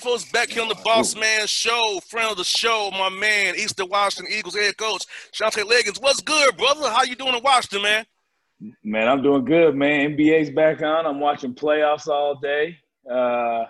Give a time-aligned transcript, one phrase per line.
[0.00, 3.86] Folks, back here on the Boss Man Show, friend of the show, my man, Eastern
[3.90, 6.00] Washington Eagles head coach, Shantay Legans.
[6.00, 6.88] What's good, brother?
[6.88, 8.06] How you doing in Washington, man?
[8.82, 10.16] Man, I'm doing good, man.
[10.16, 11.04] NBA's back on.
[11.04, 12.78] I'm watching playoffs all day.
[13.10, 13.64] Uh,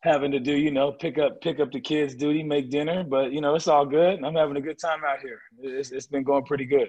[0.00, 3.30] having to do, you know, pick up pick up the kids' duty, make dinner, but
[3.30, 4.24] you know, it's all good.
[4.24, 5.40] I'm having a good time out here.
[5.60, 6.88] It's, it's been going pretty good.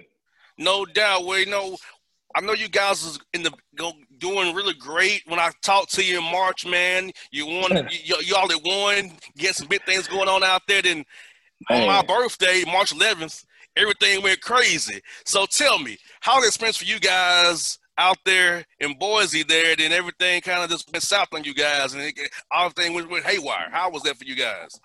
[0.56, 1.26] No doubt.
[1.26, 1.76] Well, you know,
[2.34, 5.22] I know you guys is in the go, doing really great.
[5.26, 7.88] When I talked to you in March, man, you won.
[7.90, 9.16] you, y'all at one.
[9.36, 10.82] Get some big things going on out there.
[10.82, 11.04] Then
[11.70, 13.44] on my birthday, March 11th,
[13.76, 15.00] everything went crazy.
[15.24, 19.74] So tell me, how the experience for you guys out there in Boise there?
[19.74, 22.14] Then everything kind of just went south on you guys, and it,
[22.54, 23.68] everything went, went haywire.
[23.72, 24.78] How was that for you guys?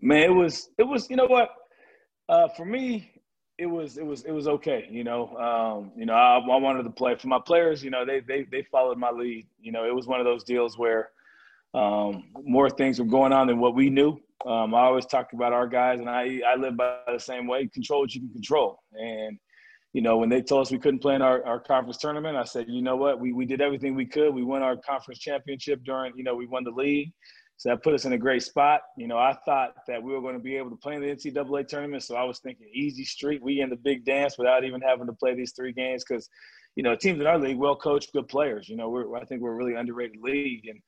[0.00, 1.48] Man, it was it was you know what?
[2.28, 3.10] Uh, for me,
[3.58, 4.88] it was it was it was okay.
[4.90, 7.84] You know, um, you know, I, I wanted to play for my players.
[7.84, 9.46] You know, they they they followed my lead.
[9.60, 11.10] You know, it was one of those deals where
[11.72, 14.18] um, more things were going on than what we knew.
[14.46, 17.66] Um, I always talk about our guys, and I I live by the same way:
[17.68, 18.80] control what you can control.
[18.92, 19.38] And
[19.92, 22.42] you know, when they told us we couldn't play in our, our conference tournament, I
[22.42, 24.34] said, you know what, we we did everything we could.
[24.34, 27.12] We won our conference championship during, you know, we won the league.
[27.64, 28.82] So that put us in a great spot.
[28.98, 31.06] You know, I thought that we were going to be able to play in the
[31.06, 32.02] NCAA tournament.
[32.02, 33.42] So I was thinking easy street.
[33.42, 36.28] We in the big dance without even having to play these three games because,
[36.76, 38.68] you know, teams in our league, well coached, good players.
[38.68, 40.78] You know, we're I think we're a really underrated league, and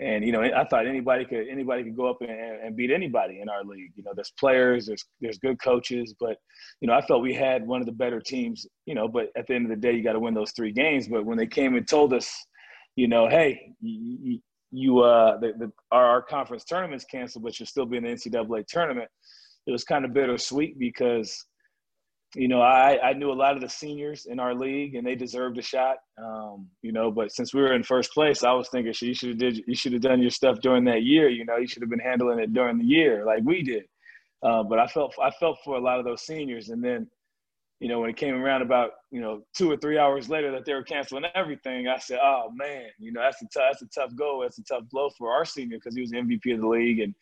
[0.00, 3.38] and you know, I thought anybody could anybody could go up and, and beat anybody
[3.40, 3.92] in our league.
[3.94, 6.38] You know, there's players, there's there's good coaches, but
[6.80, 8.66] you know, I felt we had one of the better teams.
[8.84, 10.72] You know, but at the end of the day, you got to win those three
[10.72, 11.06] games.
[11.06, 12.34] But when they came and told us,
[12.96, 13.74] you know, hey,
[14.72, 18.66] you uh, the, the, our, conference tournament's canceled, but you'll still be in the NCAA
[18.66, 19.08] tournament.
[19.66, 21.46] It was kind of bittersweet because,
[22.34, 25.14] you know, I, I knew a lot of the seniors in our league and they
[25.14, 25.96] deserved a shot.
[26.18, 29.30] Um, you know, but since we were in first place, I was thinking, you should
[29.30, 31.28] have did you should have done your stuff during that year.
[31.28, 33.84] You know, you should have been handling it during the year like we did.
[34.42, 37.08] Uh, but I felt I felt for a lot of those seniors, and then
[37.80, 40.64] you know, when it came around about, you know, two or three hours later that
[40.64, 44.00] they were canceling everything, I said, oh man, you know, that's a tough, that's a
[44.00, 44.40] tough go.
[44.42, 47.00] That's a tough blow for our senior because he was the MVP of the league.
[47.00, 47.14] And,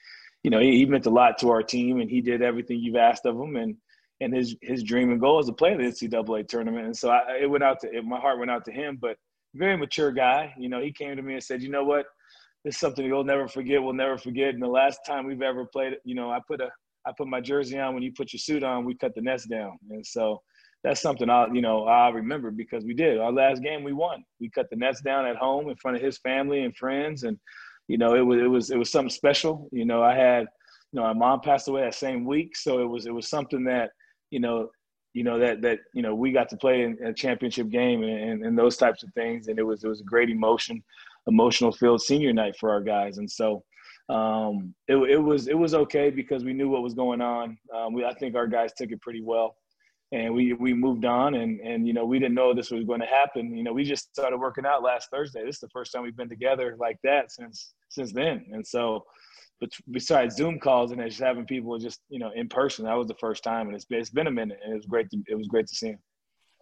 [0.45, 2.97] you know, he, he meant a lot to our team and he did everything you've
[2.97, 3.57] asked of him.
[3.57, 3.77] And,
[4.21, 6.87] and his, his dream and goal is to play in the NCAA tournament.
[6.87, 9.17] And so I, it went out to, it, my heart went out to him, but
[9.55, 10.55] very mature guy.
[10.57, 12.07] You know, he came to me and said, you know what,
[12.65, 13.83] this is something you'll never forget.
[13.83, 14.55] We'll never forget.
[14.55, 16.71] And the last time we've ever played, you know, I put a,
[17.07, 17.95] I put my jersey on.
[17.95, 19.79] When you put your suit on, we cut the nets down.
[19.91, 20.41] And so
[20.83, 23.19] that's something I'll, you know, I'll remember because we did.
[23.19, 24.25] Our last game, we won.
[24.41, 27.23] We cut the nets down at home in front of his family and friends.
[27.25, 27.39] And,
[27.89, 29.69] you know, it was, it was, it was something special.
[29.73, 30.47] You know, I had,
[30.93, 32.57] you know, my mom passed away that same week.
[32.57, 33.91] So it was, it was something that,
[34.31, 34.71] you know,
[35.15, 38.31] you know, that, that, you know, we got to play in a championship game and,
[38.31, 39.49] and, and those types of things.
[39.49, 40.83] And it was, it was a great emotion,
[41.29, 43.19] emotional filled senior night for our guys.
[43.19, 43.63] And so,
[44.09, 47.57] um, it, it was it was okay because we knew what was going on.
[47.75, 49.57] Um, we I think our guys took it pretty well,
[50.13, 51.35] and we we moved on.
[51.35, 53.57] And and you know we didn't know this was going to happen.
[53.57, 55.45] You know we just started working out last Thursday.
[55.45, 58.45] This is the first time we've been together like that since since then.
[58.53, 59.05] And so,
[59.59, 63.09] but besides Zoom calls and just having people just you know in person, that was
[63.09, 63.69] the first time.
[63.69, 65.09] And it's been, it's been a minute, and it was great.
[65.13, 65.99] To, it was great to see him.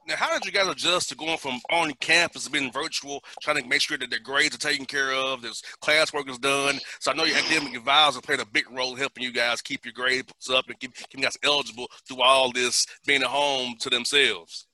[0.06, 3.62] Now, how did you guys adjust to going from on campus to being virtual, trying
[3.62, 6.78] to make sure that their grades are taken care of, there's classwork is done?
[6.98, 9.84] So I know your academic advisor played a big role in helping you guys keep
[9.84, 13.76] your grades up and keep, keep you guys eligible through all this being at home
[13.80, 14.66] to themselves.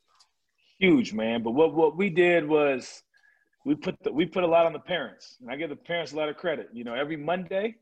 [0.79, 1.43] Huge, man.
[1.43, 3.03] But what what we did was
[3.65, 6.13] we put the, we put a lot on the parents, and I give the parents
[6.13, 6.69] a lot of credit.
[6.73, 7.75] You know, every Monday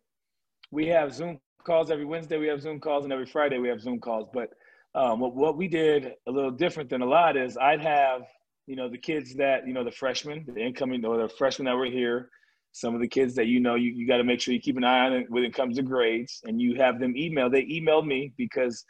[0.71, 1.91] we have Zoom calls.
[1.91, 4.29] Every Wednesday we have Zoom calls, and every Friday we have Zoom calls.
[4.33, 4.51] But
[4.97, 8.23] um, what, what we did a little different than a lot is I'd have,
[8.67, 11.77] you know, the kids that, you know, the freshmen, the incoming or the freshmen that
[11.77, 12.31] were here,
[12.73, 14.77] some of the kids that you know you, you got to make sure you keep
[14.77, 17.49] an eye on when it comes to grades and you have them email.
[17.49, 18.85] They emailed me because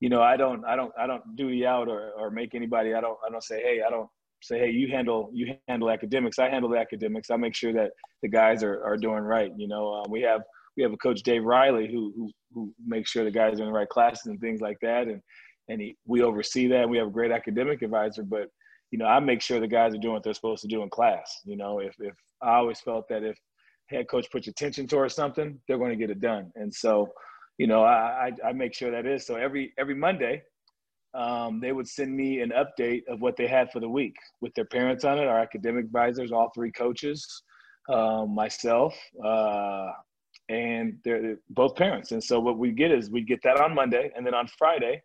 [0.00, 2.94] you know i don't i don't i don't do duty out or, or make anybody
[2.94, 4.08] i don't i don't say hey i don't
[4.42, 6.38] say hey you handle you handle academics.
[6.38, 7.30] I handle the academics.
[7.30, 7.90] I make sure that
[8.22, 9.94] the guys are, are doing right you know.
[9.94, 10.42] Um, we have
[10.76, 13.68] we have a coach dave riley who, who who makes sure the guys are in
[13.68, 15.08] the right classes and things like that.
[15.08, 15.20] And
[15.70, 18.48] and he, we oversee that we have a great academic advisor but
[18.90, 20.90] you know i make sure the guys are doing what they're supposed to do in
[20.90, 23.38] class you know if if I always felt that if
[23.88, 26.50] head coach puts attention towards something, they're going to get it done.
[26.54, 27.08] And so,
[27.58, 29.26] you know, I, I, I make sure that is.
[29.26, 30.42] So every every Monday,
[31.14, 34.54] um, they would send me an update of what they had for the week with
[34.54, 37.42] their parents on it, our academic advisors, all three coaches,
[37.88, 38.94] um, myself,
[39.24, 39.88] uh,
[40.48, 42.12] and they're both parents.
[42.12, 45.02] And so what we get is we get that on Monday, and then on Friday,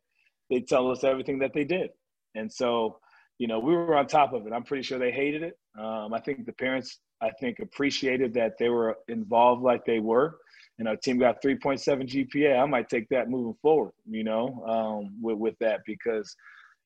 [0.49, 1.89] they tell us everything that they did.
[2.35, 2.99] And so,
[3.37, 4.53] you know, we were on top of it.
[4.53, 5.57] I'm pretty sure they hated it.
[5.77, 10.37] Um, I think the parents I think, appreciated that they were involved like they were.
[10.77, 12.61] And our team got 3.7 GPA.
[12.61, 16.35] I might take that moving forward, you know, um, with, with that because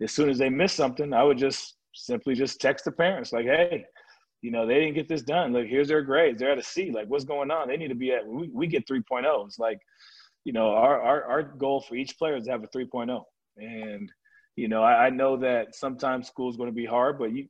[0.01, 3.45] as soon as they miss something, I would just simply just text the parents like,
[3.45, 3.85] hey,
[4.41, 5.51] you know, they didn't get this done.
[5.51, 6.39] Like, here's their grades.
[6.39, 6.91] They're at a C.
[6.91, 7.67] Like, what's going on?
[7.67, 9.45] They need to be at, we, we get 3.0.
[9.47, 9.79] It's like,
[10.45, 13.23] you know, our, our, our goal for each player is to have a 3.0.
[13.57, 14.11] And,
[14.55, 17.47] you know, I, I know that sometimes school is going to be hard, but you,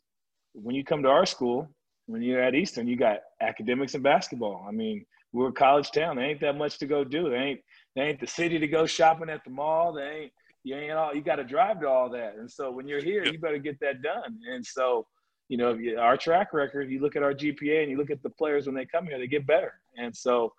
[0.53, 1.67] when you come to our school,
[2.07, 4.65] when you're at Eastern, you got academics and basketball.
[4.67, 6.15] I mean, we're a college town.
[6.15, 7.29] There ain't that much to go do.
[7.29, 7.61] There ain't
[7.95, 9.93] there ain't the city to go shopping at the mall.
[9.93, 10.31] There ain't
[10.63, 12.35] you ain't all you got to drive to all that.
[12.37, 14.39] And so when you're here, you better get that done.
[14.51, 15.05] And so,
[15.47, 18.29] you know, our track record, you look at our GPA and you look at the
[18.29, 19.73] players when they come here, they get better.
[19.97, 20.53] And so,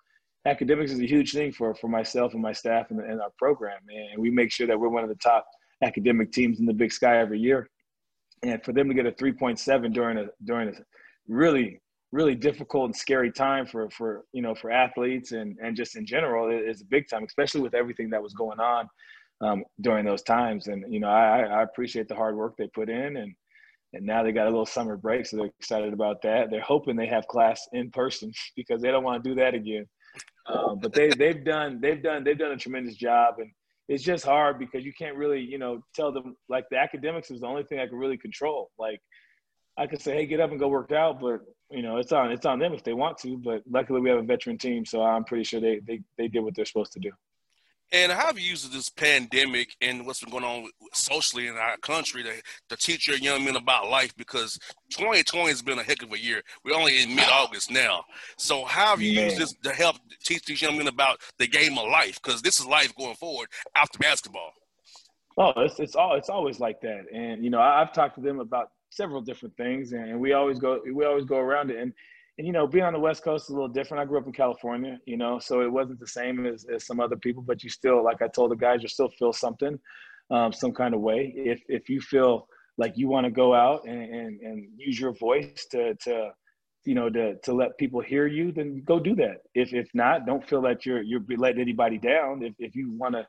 [0.46, 3.80] academics is a huge thing for for myself and my staff and, and our program.
[3.88, 5.46] And we make sure that we're one of the top
[5.82, 7.68] academic teams in the Big Sky every year.
[8.42, 10.72] And for them to get a 3.7 during a during a
[11.28, 11.80] really
[12.12, 16.04] really difficult and scary time for for you know for athletes and and just in
[16.04, 18.88] general it's a big time especially with everything that was going on
[19.42, 22.88] um, during those times and you know I, I appreciate the hard work they put
[22.88, 23.32] in and
[23.92, 26.96] and now they got a little summer break so they're excited about that they're hoping
[26.96, 29.86] they have class in person because they don't want to do that again
[30.52, 33.50] um, but they they've done they've done they've done a tremendous job and
[33.88, 37.40] it's just hard because you can't really you know tell them like the academics is
[37.40, 39.00] the only thing I can really control like
[39.80, 42.32] I could say, hey, get up and go work out, but you know, it's on
[42.32, 43.38] it's on them if they want to.
[43.38, 46.40] But luckily, we have a veteran team, so I'm pretty sure they they they did
[46.40, 47.10] what they're supposed to do.
[47.92, 51.76] And how have you used this pandemic and what's been going on socially in our
[51.78, 52.32] country to,
[52.68, 54.16] to teach your young men about life?
[54.16, 54.58] Because
[54.90, 56.40] 2020 has been a heck of a year.
[56.64, 58.04] We're only in mid-August now.
[58.36, 59.24] So how have you Man.
[59.24, 62.20] used this to help teach these young men about the game of life?
[62.22, 64.52] Because this is life going forward after basketball.
[65.36, 67.06] Oh, it's it's all it's always like that.
[67.12, 70.80] And you know, I've talked to them about several different things, and we always go
[70.92, 71.78] we always go around it.
[71.78, 71.92] And
[72.40, 74.00] and you know, being on the West Coast is a little different.
[74.00, 76.98] I grew up in California, you know, so it wasn't the same as, as some
[76.98, 79.78] other people, but you still, like I told the guys, you still feel something,
[80.30, 81.34] um, some kind of way.
[81.36, 82.48] If if you feel
[82.78, 86.30] like you want to go out and, and, and use your voice to to
[86.86, 90.24] you know to to let people hear you then go do that if if not
[90.24, 93.26] don't feel that you're you're letting anybody down if if you want to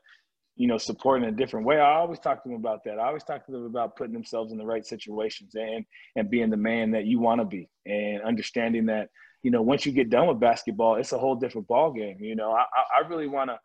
[0.56, 1.80] you know, support in a different way.
[1.80, 2.98] I always talk to them about that.
[2.98, 5.84] I always talk to them about putting themselves in the right situations and
[6.16, 9.08] and being the man that you want to be and understanding that,
[9.42, 12.18] you know, once you get done with basketball, it's a whole different ball game.
[12.20, 12.64] You know, I,
[12.98, 13.58] I really want to,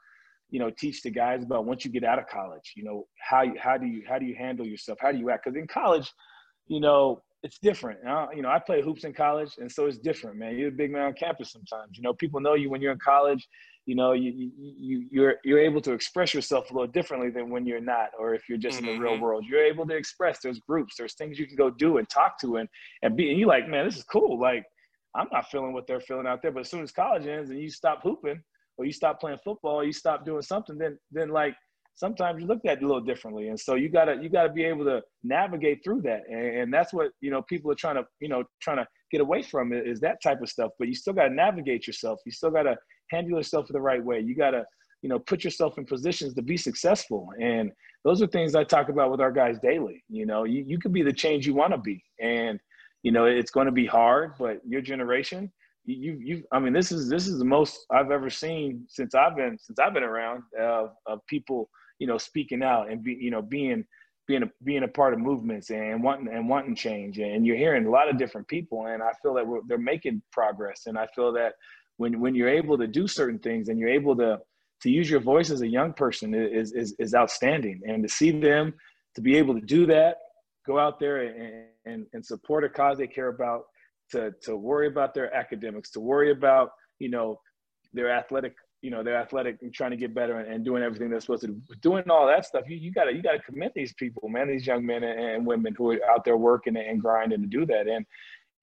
[0.49, 3.41] you know, teach the guys about once you get out of college, you know, how
[3.41, 4.97] you, how do you how do you handle yourself?
[5.01, 5.43] How do you act?
[5.43, 6.11] Because in college,
[6.67, 7.99] you know, it's different.
[8.35, 10.57] You know, I play hoops in college, and so it's different, man.
[10.57, 11.97] You're a big man on campus sometimes.
[11.97, 13.47] You know, people know you when you're in college
[13.87, 17.65] you know you, you you're you're able to express yourself a little differently than when
[17.65, 18.89] you're not or if you're just mm-hmm.
[18.89, 19.23] in the real mm-hmm.
[19.23, 19.45] world.
[19.49, 20.95] You're able to express there's groups.
[20.97, 22.67] There's things you can go do and talk to and
[23.01, 24.39] and be and you like man this is cool.
[24.39, 24.63] Like
[25.15, 26.51] i'm not feeling what they're feeling out there.
[26.51, 28.41] But as soon as college ends and you stop hooping
[28.77, 31.55] or you stop playing football you stop doing something then then like
[31.97, 33.49] sometimes you look at it a little differently.
[33.49, 36.21] And so you gotta you gotta be able to navigate through that.
[36.29, 39.21] And, and that's what you know people are trying to you know trying to get
[39.21, 40.71] away from it is that type of stuff.
[40.77, 42.19] But you still gotta navigate yourself.
[42.25, 42.75] You still gotta
[43.09, 44.19] handle yourself the right way.
[44.19, 44.65] You got to,
[45.01, 47.29] you know, put yourself in positions to be successful.
[47.41, 47.71] And
[48.03, 50.03] those are things I talk about with our guys daily.
[50.09, 52.03] You know, you, you can be the change you want to be.
[52.21, 52.59] And,
[53.03, 55.51] you know, it's going to be hard, but your generation,
[55.85, 59.35] you, you, I mean, this is, this is the most I've ever seen since I've
[59.35, 63.31] been, since I've been around uh, of people, you know, speaking out and be, you
[63.31, 63.85] know, being,
[64.27, 67.85] being a, being a part of movements and wanting and wanting change and you're hearing
[67.85, 71.31] a lot of different people and I feel that they're making progress and I feel
[71.33, 71.53] that
[71.97, 74.39] when when you're able to do certain things and you're able to
[74.81, 77.81] to use your voice as a young person is is is outstanding.
[77.87, 78.73] And to see them
[79.15, 80.17] to be able to do that,
[80.65, 83.63] go out there and, and, and support a cause they care about,
[84.11, 87.39] to to worry about their academics, to worry about you know
[87.93, 91.19] their athletic you know they're athletic and trying to get better and, doing everything they're
[91.19, 91.61] supposed to do.
[91.81, 94.85] Doing all that stuff, you, you gotta you gotta commit these people, man, these young
[94.85, 97.87] men and, and women who are out there working and grinding to do that.
[97.87, 98.05] And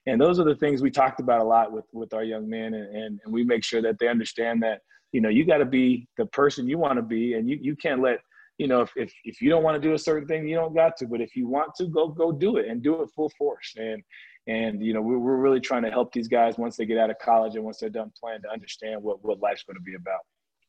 [0.06, 2.74] and those are the things we talked about a lot with with our young men,
[2.74, 4.80] and and, and we make sure that they understand that
[5.12, 7.76] you know you got to be the person you want to be, and you you
[7.76, 8.18] can't let
[8.58, 10.74] you know if, if if you don't want to do a certain thing, you don't
[10.74, 11.06] got to.
[11.06, 13.74] But if you want to, go go do it and do it full force.
[13.76, 14.02] And
[14.46, 17.10] and you know, we're, we're really trying to help these guys once they get out
[17.10, 19.94] of college and once they're done playing to understand what what life's going to be
[19.94, 20.20] about.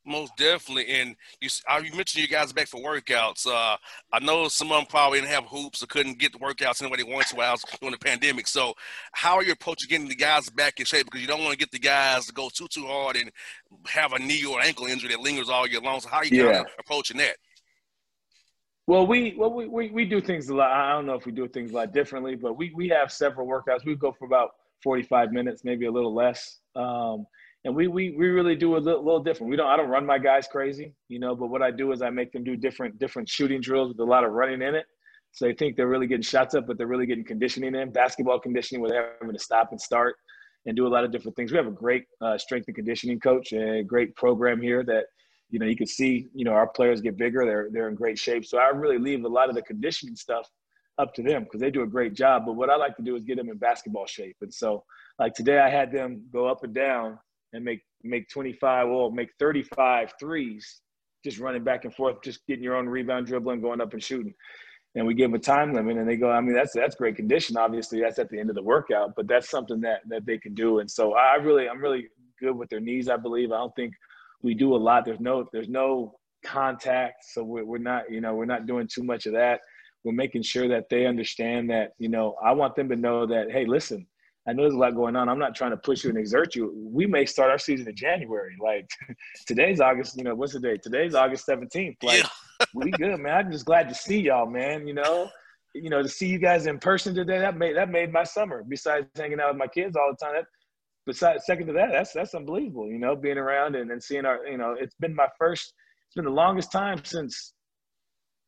[0.06, 3.44] Most definitely, and you, uh, you mentioned you guys back for workouts.
[3.44, 3.76] Uh,
[4.12, 6.98] I know some of them probably didn't have hoops or couldn't get the workouts anyway
[6.98, 8.46] they wanted to while during the pandemic.
[8.46, 8.74] So,
[9.10, 11.06] how are you approaching getting the guys back in shape?
[11.06, 13.32] Because you don't want to get the guys to go too too hard and
[13.86, 16.00] have a knee or ankle injury that lingers all year long.
[16.00, 16.62] So, how are you yeah.
[16.78, 17.36] approaching that?
[18.86, 20.70] Well, we well we, we we do things a lot.
[20.70, 23.48] I don't know if we do things a lot differently, but we we have several
[23.48, 23.84] workouts.
[23.84, 24.50] We go for about
[24.84, 26.60] forty five minutes, maybe a little less.
[26.76, 27.26] Um,
[27.66, 29.50] and we we we really do a little, little, different.
[29.50, 31.34] We don't I don't run my guys crazy, you know.
[31.34, 34.04] But what I do is I make them do different different shooting drills with a
[34.04, 34.86] lot of running in it.
[35.32, 38.38] So they think they're really getting shots up, but they're really getting conditioning in basketball
[38.38, 40.14] conditioning, where they're having to stop and start
[40.64, 41.50] and do a lot of different things.
[41.50, 45.06] We have a great uh, strength and conditioning coach and a great program here that
[45.50, 47.44] you know, you can see, you know, our players get bigger.
[47.44, 48.44] They're they're in great shape.
[48.46, 50.48] So I really leave a lot of the conditioning stuff
[50.98, 52.44] up to them because they do a great job.
[52.46, 54.36] But what I like to do is get them in basketball shape.
[54.40, 54.84] And so,
[55.18, 57.18] like today, I had them go up and down
[57.56, 60.80] and make make 25 or make 35 threes,
[61.24, 64.34] just running back and forth, just getting your own rebound, dribbling, going up and shooting.
[64.94, 66.30] And we give them a time limit, and they go.
[66.30, 67.56] I mean, that's that's great condition.
[67.56, 70.54] Obviously, that's at the end of the workout, but that's something that that they can
[70.54, 70.78] do.
[70.78, 72.08] And so, I really, I'm really
[72.40, 73.08] good with their knees.
[73.08, 73.52] I believe.
[73.52, 73.92] I don't think
[74.42, 75.04] we do a lot.
[75.04, 79.02] There's no there's no contact, so we're, we're not you know we're not doing too
[79.02, 79.60] much of that.
[80.04, 83.50] We're making sure that they understand that you know I want them to know that
[83.50, 84.06] hey, listen,
[84.48, 85.28] I know there's a lot going on.
[85.28, 86.72] I'm not trying to push you and exert you.
[86.76, 88.56] We may start our season in January.
[88.62, 88.88] Like
[89.46, 90.82] today's August, you know, what's the date?
[90.82, 91.96] Today's August 17th.
[92.02, 92.66] Like yeah.
[92.74, 93.34] we good, man.
[93.34, 94.86] I'm just glad to see y'all, man.
[94.86, 95.28] You know,
[95.74, 98.64] you know, to see you guys in person today, that made that made my summer.
[98.66, 100.46] Besides hanging out with my kids all the time, that
[101.06, 102.88] besides second to that, that's that's unbelievable.
[102.88, 105.74] You know, being around and, and seeing our, you know, it's been my first.
[106.06, 107.52] It's been the longest time since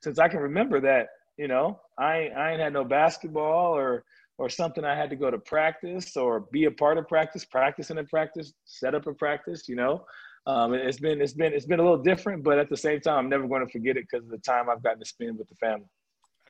[0.02, 1.08] since I can remember that.
[1.36, 4.04] You know, I I ain't had no basketball or
[4.38, 7.90] or something I had to go to practice or be a part of practice, practice
[7.90, 9.68] in a practice, set up a practice.
[9.68, 10.04] You know,
[10.46, 13.18] um, it's been it's been it's been a little different, but at the same time,
[13.18, 15.48] I'm never going to forget it because of the time I've gotten to spend with
[15.48, 15.86] the family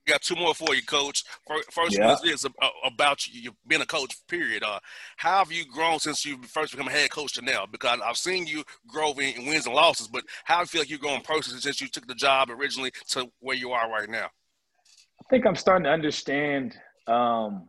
[0.08, 1.24] I got two more for you, Coach.
[1.70, 2.14] First yeah.
[2.14, 2.46] one is
[2.84, 4.16] about you being a coach.
[4.26, 4.62] Period.
[4.62, 4.78] Uh,
[5.16, 7.66] how have you grown since you first become a head coach to now?
[7.70, 10.90] Because I've seen you grow in wins and losses, but how do you feel like
[10.90, 14.26] you're growing personally since you took the job originally to where you are right now?
[14.26, 16.74] I think I'm starting to understand,
[17.06, 17.68] um,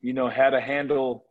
[0.00, 1.24] you know, how to handle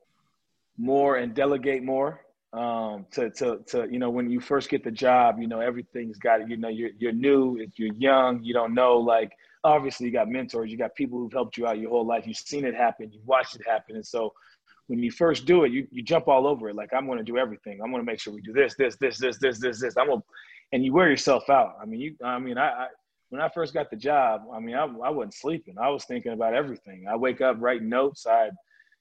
[0.77, 2.21] more and delegate more.
[2.51, 6.17] Um, to, to, to, you know, when you first get the job, you know, everything's
[6.17, 9.31] got, you know, you're, you're new, if you're young, you don't know, like,
[9.63, 12.25] obviously you got mentors, you got people who've helped you out your whole life.
[12.25, 13.97] You've seen it happen, you've watched it happen.
[13.97, 14.33] And so
[14.87, 16.75] when you first do it, you, you jump all over it.
[16.75, 17.81] Like, I'm going to do everything.
[17.83, 19.95] I'm going to make sure we do this, this, this, this, this, this, this.
[19.95, 20.23] I'm going
[20.71, 21.77] and you wear yourself out.
[21.81, 22.87] I mean, you, I mean, I, I
[23.29, 25.75] when I first got the job, I mean, I, I wasn't sleeping.
[25.81, 27.05] I was thinking about everything.
[27.09, 28.25] I wake up writing notes.
[28.27, 28.49] I,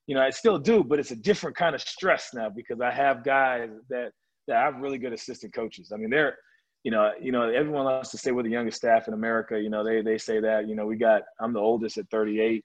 [0.07, 2.91] you know, I still do, but it's a different kind of stress now because I
[2.91, 4.13] have guys that,
[4.47, 5.93] that I have really good assistant coaches.
[5.93, 6.37] I mean, they're,
[6.85, 9.61] you know, you know, everyone loves to say we're the youngest staff in America.
[9.61, 10.69] You know, they they say that.
[10.69, 12.65] You know, we got I'm the oldest at 38.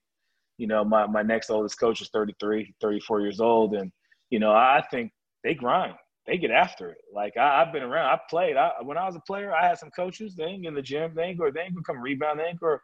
[0.58, 3.92] You know, my my next oldest coach is 33, 34 years old, and
[4.30, 5.12] you know, I think
[5.44, 5.96] they grind.
[6.26, 7.00] They get after it.
[7.14, 8.08] Like I, have been around.
[8.08, 8.56] I played.
[8.56, 10.36] I, when I was a player, I had some coaches.
[10.36, 11.14] They ain't in the gym.
[11.16, 11.52] They ain't go.
[11.52, 12.40] They ain't gonna come rebound.
[12.40, 12.78] They ain't go.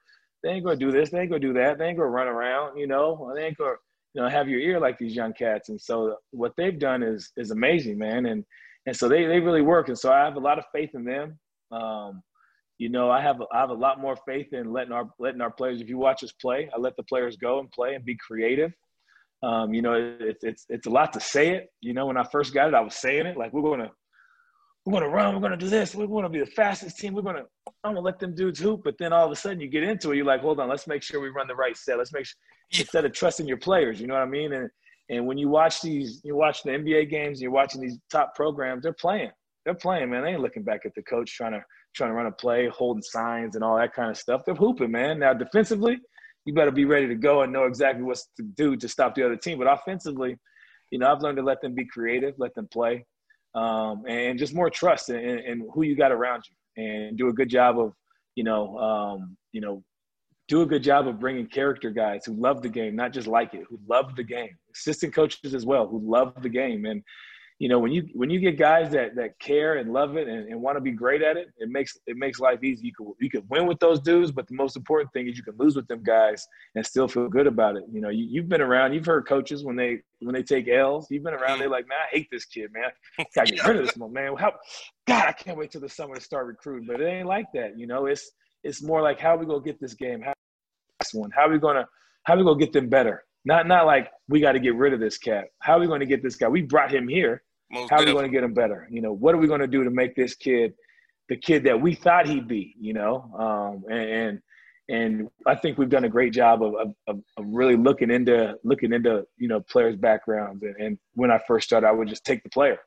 [0.44, 1.10] They ain't gonna do this.
[1.10, 1.78] They ain't gonna do that.
[1.78, 2.78] They ain't gonna run around.
[2.78, 3.32] You know.
[3.36, 3.76] They ain't gonna
[4.14, 5.70] you know have your ear like these young cats.
[5.70, 8.26] And so what they've done is is amazing, man.
[8.26, 8.44] And
[8.86, 9.88] and so they, they really work.
[9.90, 11.38] And so I have a lot of faith in them.
[11.72, 12.24] Um,
[12.78, 15.52] you know, I have I have a lot more faith in letting our letting our
[15.52, 15.82] players.
[15.82, 18.72] If you watch us play, I let the players go and play and be creative.
[19.42, 21.68] Um, you know, it's it's it's a lot to say it.
[21.82, 23.92] You know, when I first got it, I was saying it like we're gonna
[24.86, 27.44] we're gonna run, we're gonna do this, we're gonna be the fastest team, we're gonna
[27.84, 28.82] I'm gonna let them dudes hoop.
[28.84, 30.88] But then all of a sudden you get into it, you're like, hold on, let's
[30.88, 31.98] make sure we run the right set.
[31.98, 32.36] Let's make sure
[32.72, 34.54] instead of trusting your players, you know what I mean?
[34.54, 34.70] And
[35.10, 38.36] and when you watch these, you watch the NBA games, and you're watching these top
[38.36, 39.32] programs, they're playing.
[39.66, 40.24] They're playing, man.
[40.24, 41.64] They ain't looking back at the coach trying to
[41.96, 44.42] trying to run a play, holding signs and all that kind of stuff.
[44.46, 45.20] They're hooping, man.
[45.20, 45.98] Now defensively,
[46.46, 49.26] you better be ready to go and know exactly what to do to stop the
[49.26, 49.58] other team.
[49.58, 50.38] But offensively,
[50.92, 53.06] you know, I've learned to let them be creative, let them play.
[53.56, 57.34] um, and just more trust in, in, who you got around you, and do a
[57.34, 57.94] good job of,
[58.36, 59.84] you know, um, you know,
[60.48, 63.54] do a good job of bringing character guys who love the game, not just like
[63.54, 64.50] it, who love the game.
[64.76, 67.04] Assistant coaches as well who love the game, and
[67.60, 70.48] you know when you when you get guys that that care and love it and,
[70.48, 72.88] and want to be great at it it makes it makes life easy.
[72.88, 75.44] You can you can win with those dudes but the most important thing is you
[75.44, 77.84] can lose with them guys and still feel good about it.
[77.92, 81.08] You know you, you've been around you've heard coaches when they when they take l's
[81.12, 83.28] you've been around they're like man i hate this kid man.
[83.36, 84.36] Gotta get rid of this one man.
[84.38, 84.54] How
[85.06, 86.88] god i can't wait till the summer to start recruiting.
[86.88, 88.06] But it ain't like that you know?
[88.06, 88.32] It's
[88.64, 90.22] it's more like how we gonna get this game?
[90.22, 90.34] How
[91.00, 91.86] this one how are we gonna
[92.24, 93.26] how we gonna get them better?
[93.44, 95.46] Not not like we got to get rid of this cat.
[95.60, 96.48] How are we going to get this guy?
[96.50, 98.12] We brought him here most How definitely.
[98.12, 98.88] are we going to get him better?
[98.92, 100.74] You know, what are we going to do to make this kid
[101.28, 102.76] the kid that we thought he'd be?
[102.80, 104.42] You know, um, and, and
[104.90, 106.74] and I think we've done a great job of,
[107.08, 110.64] of, of, really looking into looking into you know players' backgrounds.
[110.64, 112.80] And, and, when I first started, I would just take the player.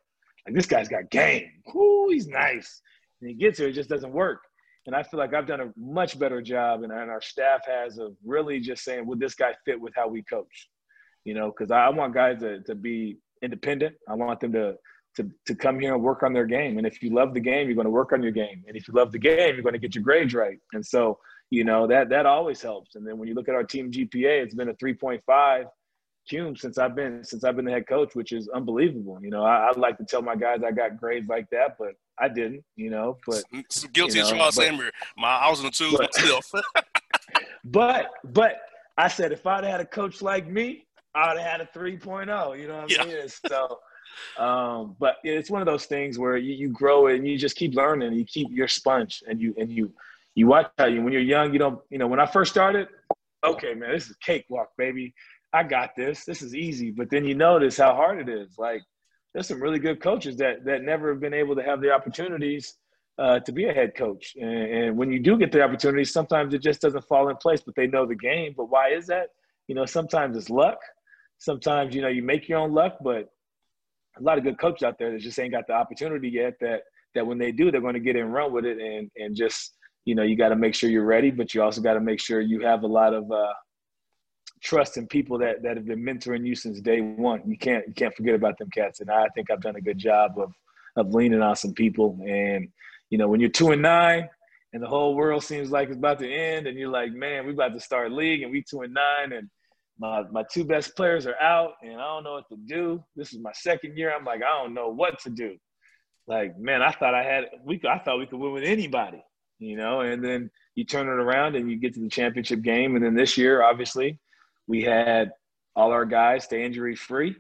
[0.47, 1.49] Like this guy's got game.
[1.75, 2.83] Ooh, he's nice.
[3.21, 4.41] And he gets here, it just doesn't work.
[4.87, 7.99] And I feel like I've done a much better job, and, and our staff has
[7.99, 10.69] of really just saying, "Would this guy fit with how we coach?"
[11.25, 13.95] You know, because I, I want guys to to be independent.
[14.09, 14.77] I want them to
[15.17, 16.79] to to come here and work on their game.
[16.79, 18.65] And if you love the game, you're going to work on your game.
[18.67, 20.59] And if you love the game, you're going to get your grades right.
[20.73, 21.19] And so,
[21.51, 22.95] you know, that that always helps.
[22.95, 25.65] And then when you look at our team GPA, it's been a 3.5
[26.31, 29.19] cum since I've been since I've been the head coach, which is unbelievable.
[29.23, 31.93] You know, I, I like to tell my guys I got grades like that, but
[32.19, 32.65] I didn't.
[32.77, 33.43] You know, but
[33.93, 34.91] guilty you know, Charles Samuel.
[35.17, 36.51] My I was in the two myself.
[37.65, 38.57] but but
[38.97, 42.59] I said if I'd had a coach like me, I would have had a 3.0.
[42.59, 43.29] You know what I mean?
[43.47, 43.79] So,
[44.39, 47.75] um, but it's one of those things where you, you grow and you just keep
[47.75, 48.13] learning.
[48.13, 49.93] You keep your sponge and you and you
[50.35, 51.53] you watch how you when you're young.
[51.53, 52.89] You don't you know when I first started.
[53.45, 55.15] Okay, man, this is cakewalk, baby.
[55.53, 56.25] I got this.
[56.25, 56.91] This is easy.
[56.91, 58.59] But then you notice how hard it is.
[58.59, 58.83] Like
[59.35, 62.77] there's some really good coaches that that never have been able to have the opportunities
[63.19, 64.35] uh, to be a head coach.
[64.41, 67.61] And, and when you do get the opportunities, sometimes it just doesn't fall in place.
[67.61, 68.55] But they know the game.
[68.57, 69.29] But why is that?
[69.69, 70.79] You know, sometimes it's luck
[71.43, 73.29] sometimes you know you make your own luck, but
[74.19, 76.55] a lot of good coaches out there that just ain't got the opportunity yet.
[76.61, 76.83] That
[77.15, 79.75] that when they do, they're going to get in run with it, and and just
[80.05, 82.21] you know you got to make sure you're ready, but you also got to make
[82.21, 83.53] sure you have a lot of uh,
[84.63, 87.43] trust in people that that have been mentoring you since day one.
[87.45, 89.99] You can't you can't forget about them cats, and I think I've done a good
[89.99, 90.53] job of
[90.97, 92.19] of leaning on some people.
[92.25, 92.69] And
[93.11, 94.29] you know when you're two and nine.
[94.75, 97.53] And the whole world seems like it's about to end, and you're like, "Man, we
[97.53, 99.51] about to start league, and we two and nine, and
[99.99, 103.03] my my two best players are out and I don't know what to do.
[103.17, 104.13] This is my second year.
[104.13, 105.57] I'm like, I don't know what to do.
[106.27, 109.23] Like, man, I thought I had we I thought we could win with anybody,
[109.59, 112.97] you know, and then you turn it around and you get to the championship game.
[112.97, 114.19] And then this year, obviously,
[114.67, 115.33] we had
[115.77, 117.35] all our guys stay injury free.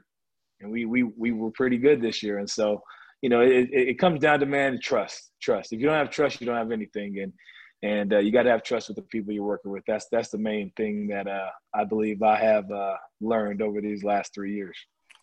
[0.60, 2.38] And we we we were pretty good this year.
[2.38, 2.82] And so,
[3.20, 5.32] you know, it, it, it comes down to man trust.
[5.40, 5.72] Trust.
[5.72, 7.18] If you don't have trust, you don't have anything.
[7.20, 7.32] And
[7.82, 9.84] and uh, you got to have trust with the people you're working with.
[9.86, 14.04] That's that's the main thing that uh, I believe I have uh, learned over these
[14.04, 14.76] last three years.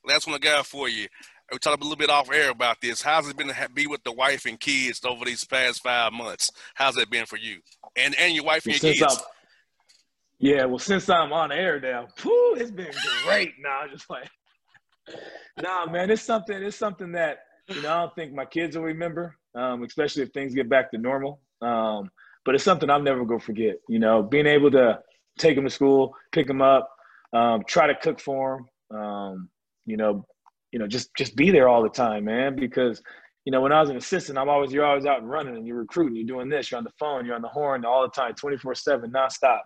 [0.06, 1.08] Last one I got for you.
[1.52, 3.02] We talked a little bit off air about this.
[3.02, 6.52] How's it been to be with the wife and kids over these past five months?
[6.76, 7.60] How's that been for you
[7.96, 9.18] and and your wife and well, your kids?
[9.18, 9.24] I'm,
[10.40, 12.92] yeah, well, since I'm on air now, whew, it's been
[13.26, 13.54] great.
[13.62, 14.30] now I'm just like,
[15.62, 16.62] nah, man, it's something.
[16.62, 20.32] It's something that you know I don't think my kids will remember, um, especially if
[20.32, 21.42] things get back to normal.
[21.62, 22.10] Um,
[22.46, 23.76] but it's something I'm never gonna forget.
[23.88, 25.00] You know, being able to
[25.38, 26.90] take them to school, pick them up,
[27.34, 29.00] um, try to cook for them.
[29.00, 29.50] Um,
[29.86, 30.26] you know,
[30.72, 32.56] you know, just just be there all the time, man.
[32.56, 33.02] Because
[33.46, 35.66] you know, when I was an assistant, I'm always you're always out and running and
[35.66, 38.10] you're recruiting, you're doing this, you're on the phone, you're on the horn all the
[38.10, 39.62] time, 24 seven, nonstop.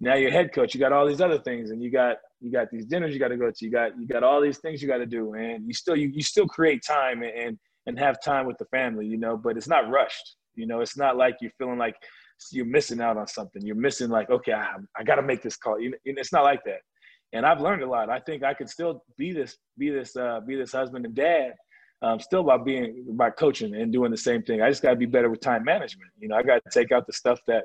[0.00, 2.70] Now you're head coach, you got all these other things, and you got you got
[2.70, 4.88] these dinners you got to go to, you got you got all these things you
[4.88, 8.46] got to do, and you still you, you still create time and and have time
[8.46, 10.36] with the family, you know, but it's not rushed.
[10.58, 11.94] You know, it's not like you're feeling like
[12.52, 13.64] you're missing out on something.
[13.64, 15.80] You're missing like, okay, I, I got to make this call.
[15.80, 16.80] You know, it's not like that.
[17.32, 18.10] And I've learned a lot.
[18.10, 21.52] I think I could still be this, be this, uh, be this husband and dad,
[22.00, 24.62] um, still by being by coaching and doing the same thing.
[24.62, 26.10] I just got to be better with time management.
[26.18, 27.64] You know, I got to take out the stuff that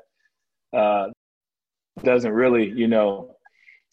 [0.76, 1.06] uh,
[2.02, 3.36] doesn't really, you know,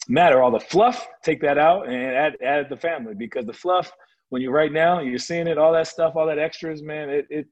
[0.10, 0.42] matter.
[0.42, 3.92] All the fluff, take that out and add add the family because the fluff
[4.32, 7.10] when you're right now, you're seeing it, all that stuff, all that extras, man.
[7.10, 7.48] It it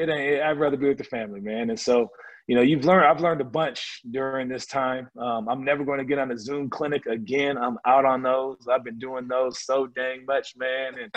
[0.00, 0.42] it ain't.
[0.42, 1.70] I'd rather be with the family, man.
[1.70, 2.10] And so,
[2.46, 3.06] you know, you've learned.
[3.06, 5.08] I've learned a bunch during this time.
[5.18, 7.58] Um, I'm never going to get on a Zoom clinic again.
[7.58, 8.56] I'm out on those.
[8.70, 10.98] I've been doing those so dang much, man.
[11.00, 11.14] And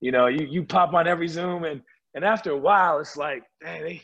[0.00, 1.80] you know, you you pop on every Zoom, and
[2.14, 4.02] and after a while, it's like, dang, they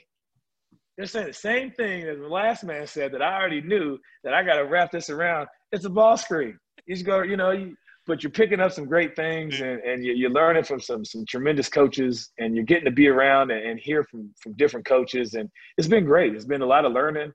[0.96, 4.34] they're saying the same thing as the last man said that I already knew that
[4.34, 5.46] I got to wrap this around.
[5.70, 6.58] It's a ball screen.
[6.87, 7.76] You just go, you know, you
[8.09, 11.68] but you're picking up some great things and, and you're learning from some some tremendous
[11.68, 15.49] coaches and you're getting to be around and, and hear from from different coaches and
[15.77, 16.35] it's been great.
[16.35, 17.33] It's been a lot of learning.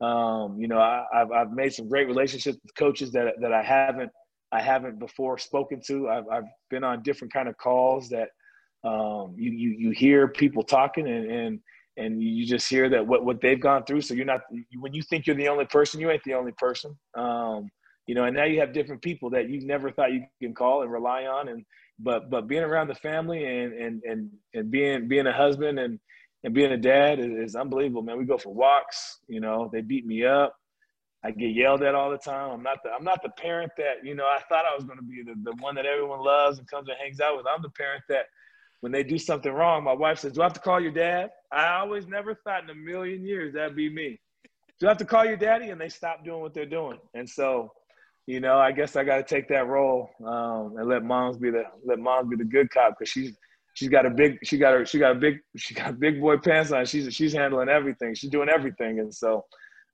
[0.00, 3.62] Um, you know, I, have I've made some great relationships with coaches that that I
[3.62, 4.10] haven't
[4.50, 6.08] I haven't before spoken to.
[6.08, 8.30] I've I've been on different kind of calls that
[8.82, 11.60] um, you you you hear people talking and and
[11.98, 14.00] and you just hear that what what they've gone through.
[14.00, 14.40] So you're not
[14.80, 16.98] when you think you're the only person, you ain't the only person.
[17.14, 17.68] Um,
[18.06, 20.82] you know, and now you have different people that you never thought you can call
[20.82, 21.48] and rely on.
[21.48, 21.64] And
[21.98, 25.98] but but being around the family and and and and being being a husband and
[26.42, 28.18] and being a dad is, is unbelievable, man.
[28.18, 29.18] We go for walks.
[29.28, 30.54] You know, they beat me up.
[31.24, 32.50] I get yelled at all the time.
[32.50, 34.98] I'm not the I'm not the parent that you know I thought I was going
[34.98, 37.46] to be the, the one that everyone loves and comes and hangs out with.
[37.46, 38.26] I'm the parent that
[38.80, 41.30] when they do something wrong, my wife says, "Do I have to call your dad?"
[41.50, 44.20] I always never thought in a million years that'd be me.
[44.78, 45.70] Do I have to call your daddy?
[45.70, 46.98] And they stop doing what they're doing.
[47.14, 47.72] And so
[48.26, 51.50] you know, I guess I got to take that role um, and let moms be
[51.50, 53.36] the let moms be the good cop because she's
[53.74, 56.38] she's got a big she got her she got a big she got big boy
[56.38, 56.86] pants on.
[56.86, 58.14] She's she's handling everything.
[58.14, 59.44] She's doing everything, and so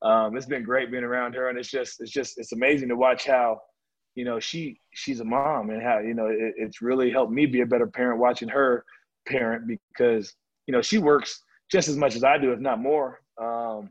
[0.02, 1.48] um, it's been great being around her.
[1.48, 3.60] And it's just it's just it's amazing to watch how
[4.14, 7.46] you know she she's a mom and how you know it, it's really helped me
[7.46, 8.84] be a better parent watching her
[9.26, 10.34] parent because
[10.66, 13.20] you know she works just as much as I do, if not more.
[13.40, 13.90] Um,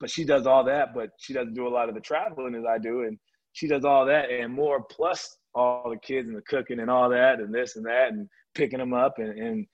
[0.00, 2.64] but she does all that, but she doesn't do a lot of the traveling as
[2.64, 3.18] I do, and
[3.52, 7.08] she does all that and more, plus all the kids and the cooking and all
[7.10, 9.66] that and this and that and picking them up and, and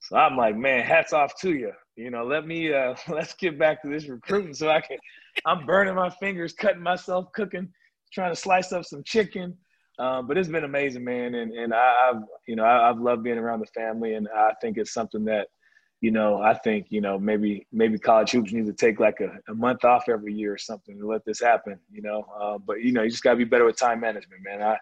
[0.00, 1.72] so I'm like, man, hats off to you.
[1.96, 4.98] You know, let me uh let's get back to this recruiting so I can
[5.46, 7.72] I'm burning my fingers, cutting myself, cooking,
[8.12, 9.56] trying to slice up some chicken.
[9.98, 13.22] Um, but it's been amazing, man, and and I, have you know I, have loved
[13.22, 15.46] being around the family, and I think it's something that
[16.04, 19.30] you know, I think, you know, maybe maybe college hoops needs to take like a,
[19.50, 22.26] a month off every year or something to let this happen, you know.
[22.38, 24.60] Uh, but you know, you just gotta be better with time management, man.
[24.60, 24.76] I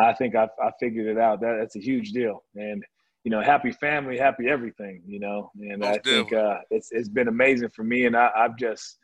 [0.00, 1.40] I think I I figured it out.
[1.40, 2.44] That that's a huge deal.
[2.54, 2.84] And
[3.24, 5.50] you know, happy family, happy everything, you know.
[5.60, 8.98] And Most I think uh, it's it's been amazing for me, and I, I've just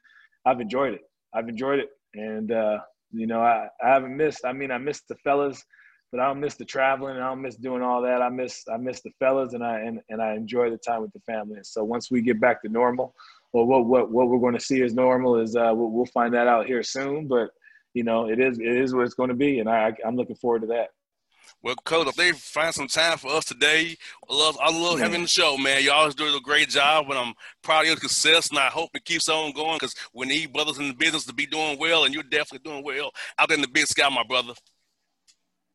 [0.46, 1.02] I've enjoyed it.
[1.34, 2.78] I've enjoyed it, and uh,
[3.10, 4.44] you know, I, I haven't missed.
[4.44, 5.64] I mean, I missed the fellas
[6.14, 7.16] but I don't miss the traveling.
[7.16, 8.22] and I don't miss doing all that.
[8.22, 11.12] I miss I miss the fellas, and I and, and I enjoy the time with
[11.12, 11.56] the family.
[11.56, 13.16] And so once we get back to normal,
[13.52, 16.32] well, what what what we're going to see as normal is uh, we'll, we'll find
[16.34, 17.26] that out here soon.
[17.26, 17.50] But
[17.94, 20.36] you know, it is it is what it's going to be, and I I'm looking
[20.36, 20.90] forward to that.
[21.64, 23.96] Well, Coach, if they find some time for us today,
[24.30, 25.82] I love I love having the show, man.
[25.82, 28.90] You always do a great job, and I'm proud of your success, and I hope
[28.94, 32.04] it keeps on going because we need brothers in the business to be doing well,
[32.04, 34.52] and you're definitely doing well out in the big sky, my brother.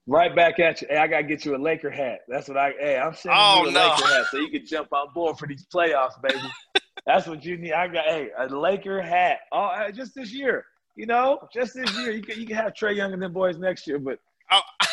[0.09, 0.87] Right back at you.
[0.89, 2.21] Hey, I gotta get you a Laker hat.
[2.27, 2.71] That's what I.
[2.79, 3.89] Hey, I'm sending oh, you a no.
[3.89, 6.41] Laker hat so you can jump on board for these playoffs, baby.
[7.05, 7.73] That's what you need.
[7.73, 9.41] I got hey a Laker hat.
[9.51, 10.65] Oh, just this year.
[10.95, 12.11] You know, just this year.
[12.11, 14.19] You can you can have Trae Young and them boys next year, but.
[14.49, 14.61] I,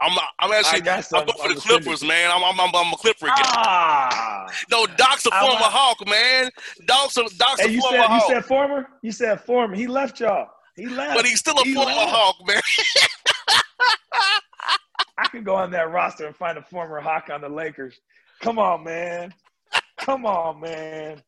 [0.00, 2.30] I'm I'm actually I'm going for the Clippers, man.
[2.30, 3.44] I'm, I'm, I'm, I'm a Clipper again.
[3.46, 6.50] Ah, no, Doc's a former Hawk, man.
[6.86, 8.28] Doc's a Doc's hey, a former said, Hawk.
[8.28, 8.88] You said former.
[9.00, 9.76] You said former.
[9.76, 10.48] He left y'all.
[10.74, 11.14] He left.
[11.14, 12.10] But he's still a he former left.
[12.10, 12.60] Hawk, man.
[15.18, 17.98] I can go on that roster and find a former Hawk on the Lakers.
[18.40, 19.32] Come on, man.
[19.98, 21.22] Come on, man.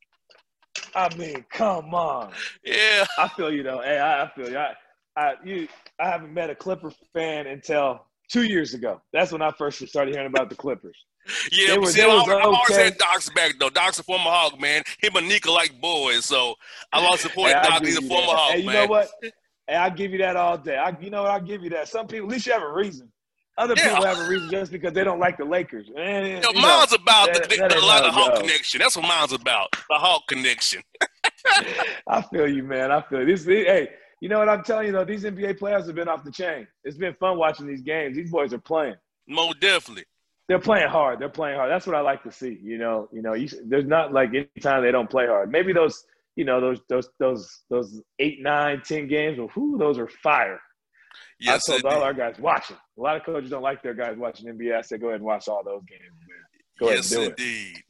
[0.95, 2.33] I mean, come on.
[2.65, 3.07] Yeah.
[3.19, 3.81] I feel you though.
[3.81, 4.59] Hey, I, I feel you.
[4.59, 4.75] I,
[5.17, 5.69] I, you.
[5.99, 9.01] I haven't met a Clipper fan until two years ago.
[9.13, 10.97] That's when I first started hearing about the Clippers.
[11.53, 12.33] Yeah, were, see, I've okay.
[12.33, 13.69] always had Doc's back though.
[13.69, 14.83] Doc's a former Hawk, man.
[15.01, 16.55] Him and Nique like boys, so
[16.93, 17.85] I lost support hey, Doc.
[17.85, 18.37] He's a former that.
[18.37, 18.75] Hawk, hey, you man.
[18.75, 19.11] know what?
[19.67, 20.77] Hey, I'll give you that all day.
[20.77, 21.31] I, you know what?
[21.31, 21.89] I'll give you that.
[21.89, 23.13] Some people, at least you have a reason.
[23.59, 23.89] Other yeah.
[23.89, 25.91] people have a reason just because they don't like the Lakers.
[25.97, 28.79] And, Yo, mine's know, about that, the, the, the, the Hawk connection.
[28.79, 29.73] That's what mine's about.
[29.73, 30.81] The Hawk connection.
[32.07, 32.93] I feel you, man.
[32.93, 33.37] I feel you.
[33.37, 33.45] this.
[33.45, 33.89] Hey,
[34.21, 35.05] you know what I'm telling you though?
[35.05, 36.69] These NBA players have been off the chain.
[36.85, 38.17] It's been fun watching these games.
[38.17, 38.95] These boys are playing.
[39.27, 40.05] More definitely.
[40.49, 41.19] They're playing hard.
[41.19, 41.71] They're playing hard.
[41.71, 42.59] That's what I like to see.
[42.63, 45.51] You know, you know, you, there's not like any time they don't play hard.
[45.51, 46.05] Maybe those,
[46.37, 49.39] you know, those those those those eight, nine, ten games.
[49.39, 50.61] Well, whoo, those are fire.
[51.41, 52.77] Yes, I told all our guys watching.
[52.77, 54.77] A lot of coaches don't like their guys watching NBA.
[54.77, 56.39] I said, go ahead and watch all those games, man.
[56.81, 57.77] Go yes, ahead and do indeed.
[57.77, 57.83] It.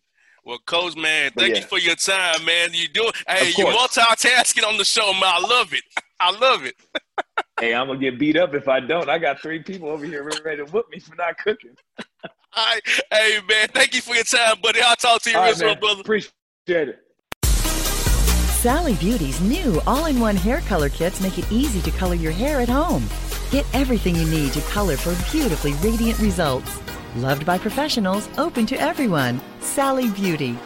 [0.44, 1.61] Well, Coach, man, thank yeah.
[1.61, 2.70] you for your time, man.
[2.72, 5.24] You do hey, you multitasking on the show, man.
[5.24, 5.82] I love it.
[6.20, 6.74] I love it.
[7.61, 9.11] hey, I'm gonna get beat up if I don't.
[9.11, 11.76] I got three people over here ready to whoop me for not cooking.
[12.56, 12.80] all right.
[13.12, 14.80] Hey man, thank you for your time, buddy.
[14.80, 16.00] I'll talk to you real soon, brother.
[16.00, 16.32] Appreciate
[16.66, 16.98] it.
[17.44, 22.68] Sally Beauty's new all-in-one hair color kits make it easy to color your hair at
[22.70, 23.06] home.
[23.50, 26.80] Get everything you need to color for beautifully radiant results.
[27.16, 29.40] Loved by professionals, open to everyone.
[29.61, 30.58] Sally Beauty.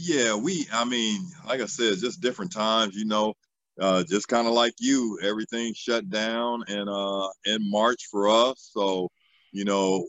[0.00, 3.34] Yeah, we, I mean, like I said, just different times, you know.
[3.80, 8.70] uh, just kind of like you, everything shut down in uh, in March for us.
[8.72, 9.08] So,
[9.52, 10.06] you know,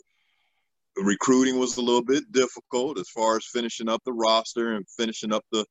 [0.98, 5.34] recruiting was a little bit difficult as far as finishing up the roster and finishing
[5.34, 5.66] up the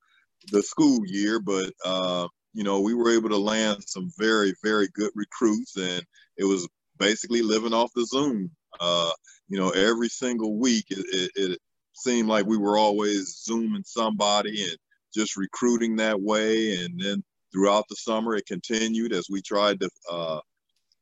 [0.53, 4.89] the school year, but uh, you know, we were able to land some very, very
[4.93, 6.05] good recruits, and
[6.37, 6.67] it was
[6.99, 8.51] basically living off the Zoom.
[8.81, 9.13] Uh,
[9.49, 11.59] you know, every single week, it, it, it,
[11.95, 14.77] seemed like we were always zooming somebody and
[15.13, 16.77] just recruiting that way.
[16.77, 20.41] And then throughout the summer, it continued as we tried to uh,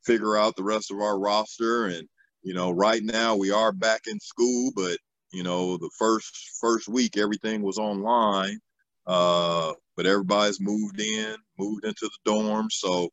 [0.05, 1.87] figure out the rest of our roster.
[1.87, 2.07] And
[2.43, 4.99] you know, right now we are back in school, but
[5.33, 8.59] you know, the first first week everything was online.
[9.07, 12.73] Uh, but everybody's moved in, moved into the dorms.
[12.73, 13.09] So,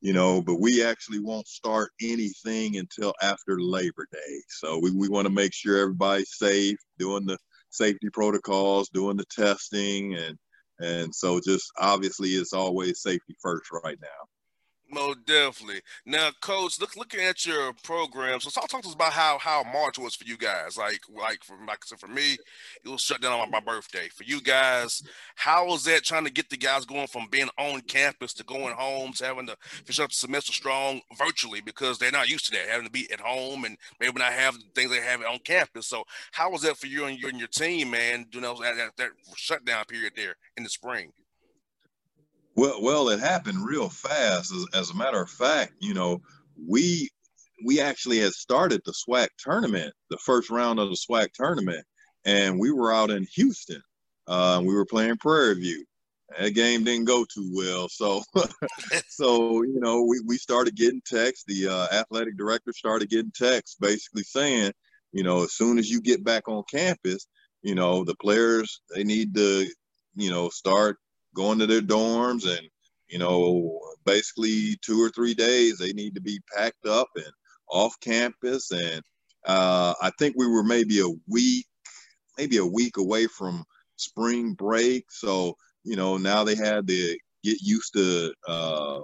[0.00, 4.42] you know, but we actually won't start anything until after Labor Day.
[4.48, 7.38] So we, we want to make sure everybody's safe, doing the
[7.70, 10.36] safety protocols, doing the testing, and
[10.80, 14.08] and so just obviously it's always safety first right now.
[14.92, 15.80] Most definitely.
[16.04, 18.40] Now, Coach, look looking at your program.
[18.40, 20.76] So talk, talk to us about how how March was for you guys.
[20.76, 22.34] Like like for like I said, for me,
[22.84, 24.08] it was shut down on my birthday.
[24.08, 25.02] For you guys,
[25.34, 28.74] how was that trying to get the guys going from being on campus to going
[28.74, 32.52] home to having to finish up the semester strong virtually because they're not used to
[32.52, 35.38] that, having to be at home and maybe not have the things they have on
[35.38, 35.86] campus.
[35.86, 38.96] So how was that for you and you and your team, man, doing that, that,
[38.98, 41.12] that shutdown period there in the spring?
[42.54, 44.52] Well, well, it happened real fast.
[44.52, 46.20] As, as, a matter of fact, you know,
[46.68, 47.08] we
[47.64, 51.84] we actually had started the SWAC tournament, the first round of the SWAC tournament,
[52.24, 53.82] and we were out in Houston.
[54.26, 55.84] Uh, we were playing Prairie View.
[56.38, 58.22] That game didn't go too well, so
[59.08, 61.44] so you know, we we started getting texts.
[61.46, 64.72] The uh, athletic director started getting texts, basically saying,
[65.12, 67.26] you know, as soon as you get back on campus,
[67.62, 69.66] you know, the players they need to,
[70.14, 70.98] you know, start
[71.34, 72.68] going to their dorms and
[73.08, 77.32] you know basically two or three days they need to be packed up and
[77.70, 78.70] off campus.
[78.70, 79.02] And
[79.46, 81.66] uh, i think we were maybe a week
[82.38, 83.64] maybe a week away from
[83.96, 85.04] spring break.
[85.10, 89.00] So you know now they had to get used to uh,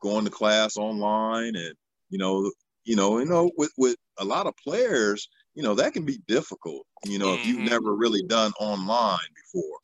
[0.00, 1.74] going to class online and
[2.10, 2.50] you know
[2.84, 6.18] you know you know with with a lot of players you know that can be
[6.26, 7.66] difficult you know if you've mm-hmm.
[7.66, 9.78] never really done online before.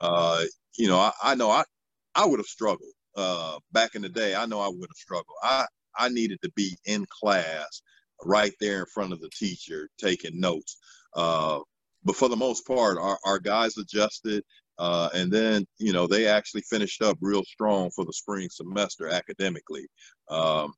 [0.00, 0.42] Uh,
[0.76, 1.64] you know, I, I know I,
[2.14, 4.34] I would have struggled uh, back in the day.
[4.34, 5.36] I know I would have struggled.
[5.42, 7.82] I, I needed to be in class
[8.24, 10.76] right there in front of the teacher taking notes.
[11.14, 11.60] Uh,
[12.04, 14.44] but for the most part, our, our guys adjusted.
[14.78, 19.08] Uh, and then, you know, they actually finished up real strong for the spring semester
[19.08, 19.86] academically.
[20.28, 20.72] Um,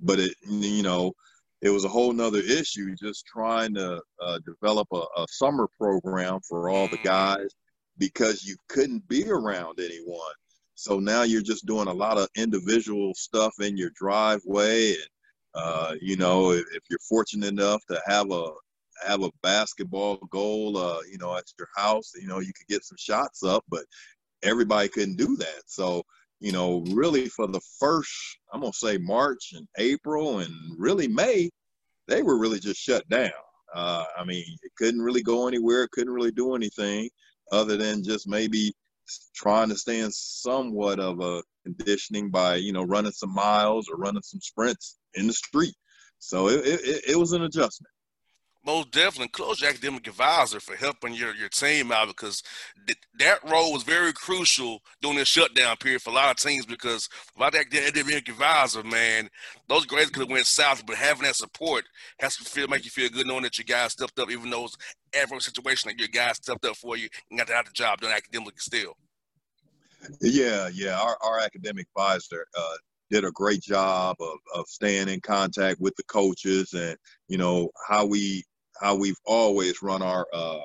[0.00, 1.12] but it, you know,
[1.60, 6.40] it was a whole nother issue just trying to uh, develop a, a, summer program
[6.48, 7.08] for all the mm-hmm.
[7.08, 7.54] guys
[8.00, 10.34] because you couldn't be around anyone.
[10.74, 15.08] So now you're just doing a lot of individual stuff in your driveway, and
[15.54, 18.50] uh, you know if, if, you're fortunate enough to have a
[19.06, 22.84] have a basketball goal, uh, you know, at your house, you know, you could get
[22.84, 23.84] some shots up, but
[24.42, 25.62] everybody couldn't do that.
[25.66, 26.02] So
[26.40, 31.50] you know, really for the first, I'm gonna say March and April and really May,
[32.08, 33.30] they were really just shut down.
[33.74, 37.10] Uh, I mean, it couldn't really go anywhere, it couldn't really do anything
[37.50, 38.72] other than just maybe
[39.34, 43.96] trying to stay in somewhat of a conditioning by you know running some miles or
[43.96, 45.74] running some sprints in the street.
[46.18, 47.90] So it, it, it was an adjustment
[48.64, 52.42] most definitely close your academic advisor for helping your, your team out because
[52.86, 56.66] th- that role was very crucial during the shutdown period for a lot of teams
[56.66, 59.28] because without that academic advisor, man,
[59.68, 60.84] those grades could have went south.
[60.86, 61.84] But having that support
[62.20, 64.66] has to feel make you feel good knowing that your guys stepped up, even though
[64.66, 64.76] it's
[65.14, 68.12] adverse situation that your guys stepped up for you and got have the job done
[68.12, 68.96] academically still.
[70.20, 70.98] Yeah, yeah.
[70.98, 72.76] Our, our academic advisor uh,
[73.10, 76.96] did a great job of, of staying in contact with the coaches and
[77.28, 78.44] you know how we
[78.80, 80.60] how we've always run our uh,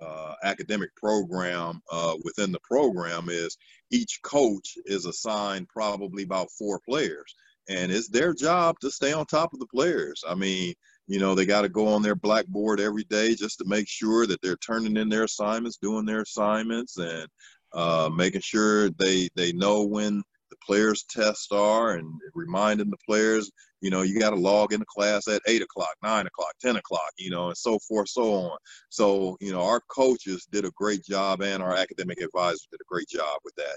[0.00, 3.56] uh, academic program uh, within the program is
[3.90, 7.34] each coach is assigned probably about four players
[7.68, 10.24] and it's their job to stay on top of the players.
[10.26, 10.74] I mean
[11.08, 14.26] you know they got to go on their blackboard every day just to make sure
[14.26, 17.26] that they're turning in their assignments doing their assignments and
[17.74, 23.50] uh, making sure they they know when the players tests are and reminding the players
[23.82, 27.10] you know, you got to log into class at eight o'clock, nine o'clock, 10 o'clock,
[27.18, 28.56] you know, and so forth, so on.
[28.88, 32.88] So, you know, our coaches did a great job and our academic advisors did a
[32.88, 33.76] great job with that.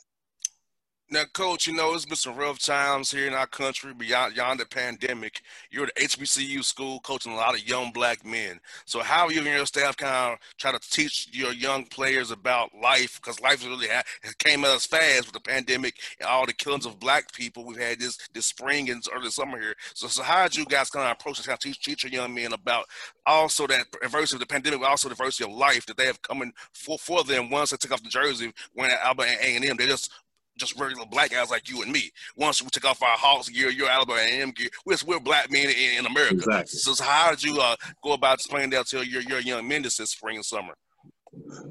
[1.12, 4.60] Now, Coach, you know, it's been some rough times here in our country beyond, beyond
[4.60, 5.42] the pandemic.
[5.70, 8.60] You're at HBCU school coaching a lot of young black men.
[8.86, 12.72] So, how you and your staff kind of try to teach your young players about
[12.82, 13.22] life?
[13.22, 14.02] Because life really ha-
[14.40, 17.78] came at us fast with the pandemic and all the killings of black people we've
[17.78, 19.76] had this this spring and early summer here.
[19.94, 21.46] So, so how did you guys kind of approach this?
[21.46, 22.86] How teach, teach your young men about
[23.28, 26.22] also that adversity of the pandemic, but also the adversity of life that they have
[26.24, 29.78] coming for, for them once they took off the jersey when at Alabama A&M.
[29.78, 30.12] They just
[30.58, 32.12] just regular black guys like you and me.
[32.38, 35.70] Once we took off our Hawks gear, your Alabama A&M gear, we're, we're black men
[35.70, 36.36] in, in America.
[36.36, 36.80] Exactly.
[36.80, 39.82] So, so, how did you uh, go about explaining that to your, your young men
[39.82, 40.74] this spring and summer?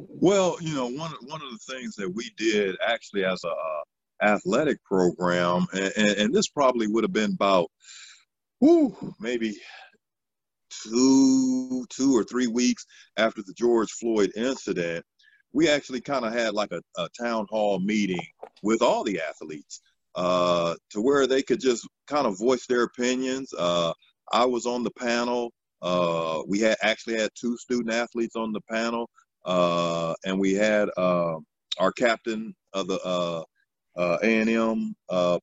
[0.09, 4.33] Well, you know, one one of the things that we did actually as a uh,
[4.35, 7.71] athletic program, and, and, and, this probably would have been about,
[8.59, 9.57] whew, maybe
[10.83, 15.05] two two or three weeks after the George Floyd incident,
[15.55, 18.27] we actually kind of had like a, a, town hall meeting
[18.63, 19.81] with all the athletes
[20.17, 23.55] uh, to where they could just kind of voice their opinions.
[23.57, 23.93] Uh,
[24.33, 25.53] I was on the panel.
[25.81, 29.09] Uh, we had actually had two student athletes on the panel,
[29.45, 31.37] uh, and we had uh,
[31.79, 33.01] our captain of the
[33.97, 34.95] uh, A&M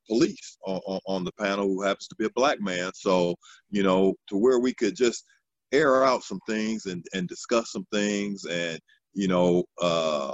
[0.07, 2.91] police on, on, the panel, who happens to be a black man.
[2.95, 3.35] So
[3.69, 5.23] you know, to where we could just
[5.71, 8.79] air out some things and, and discuss some things and
[9.13, 10.33] you know, uh,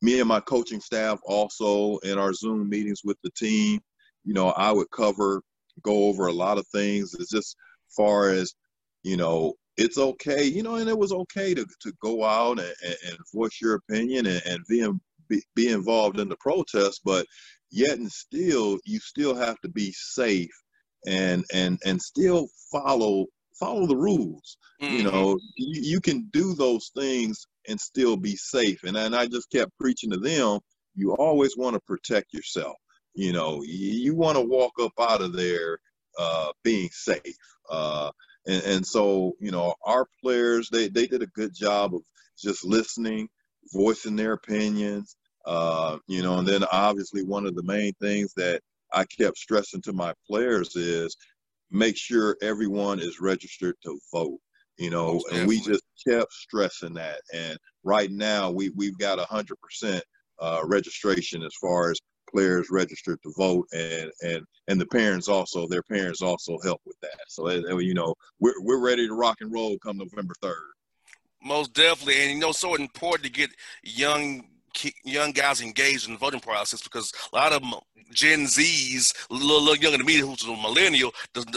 [0.00, 3.80] me and my coaching staff also in our Zoom meetings with the team,
[4.24, 5.42] you know, I would cover,
[5.82, 7.14] go over a lot of things.
[7.14, 7.56] It's just
[7.96, 8.54] far as,
[9.02, 12.74] you know, it's okay, you know, and it was okay to, to go out and,
[12.84, 14.86] and voice your opinion and, and be,
[15.28, 17.26] be, be involved in the protest, but
[17.70, 20.50] yet and still, you still have to be safe
[21.06, 23.26] and, and, and still follow
[23.58, 24.56] follow the rules.
[24.80, 24.96] Mm-hmm.
[24.96, 28.82] You know, you, you, can do those things and still be safe.
[28.84, 30.60] And, and I just kept preaching to them,
[30.94, 32.76] you always want to protect yourself.
[33.14, 35.78] You know, you, you want to walk up out of there
[36.18, 37.36] uh, being safe.
[37.70, 38.10] Uh,
[38.46, 42.02] and, and so, you know, our players, they, they did a good job of
[42.38, 43.28] just listening,
[43.72, 45.16] voicing their opinions.
[45.44, 48.62] Uh, you know, and then obviously one of the main things that
[48.92, 51.16] I kept stressing to my players is
[51.72, 54.38] make sure everyone is registered to vote
[54.78, 57.20] you know and we just kept stressing that.
[57.32, 60.02] And right now we we've got a hundred percent
[60.40, 61.98] uh, registration as far as
[62.30, 66.96] players registered to vote and and and the parents also their parents also help with
[67.02, 67.20] that.
[67.28, 70.72] So you know we're, we're ready to rock and roll come november 3rd
[71.44, 72.22] most definitely.
[72.22, 73.50] And you know so important to get
[73.82, 74.44] young
[75.04, 77.62] young guys engaged in the voting process because a lot of
[78.12, 81.12] Gen Zs, a little, little younger than me, who's a millennial,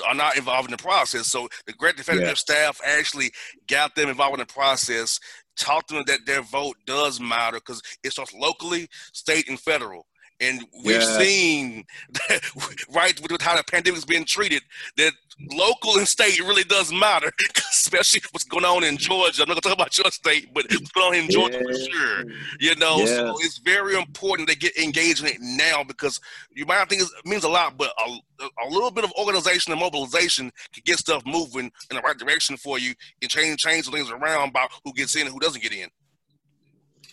[0.08, 1.28] are not involved in the process.
[1.28, 2.40] So the Great Definitive yes.
[2.40, 3.32] staff actually
[3.68, 5.20] got them involved in the process,
[5.58, 10.06] taught them that their vote does matter because it's both locally, state, and federal.
[10.40, 11.86] And we've seen,
[12.94, 14.62] right, with how the pandemic is being treated,
[14.98, 15.14] that
[15.52, 17.32] local and state really does matter,
[17.72, 19.44] especially what's going on in Georgia.
[19.44, 21.72] I'm not going to talk about your state, but what's going on in Georgia yeah.
[21.72, 22.24] for sure.
[22.60, 23.06] You know, yeah.
[23.06, 26.20] so it's very important to get engaged in it now because
[26.54, 29.72] you might not think it means a lot, but a, a little bit of organization
[29.72, 33.90] and mobilization can get stuff moving in the right direction for you and change change
[33.90, 35.90] things around about who gets in and who doesn't get in.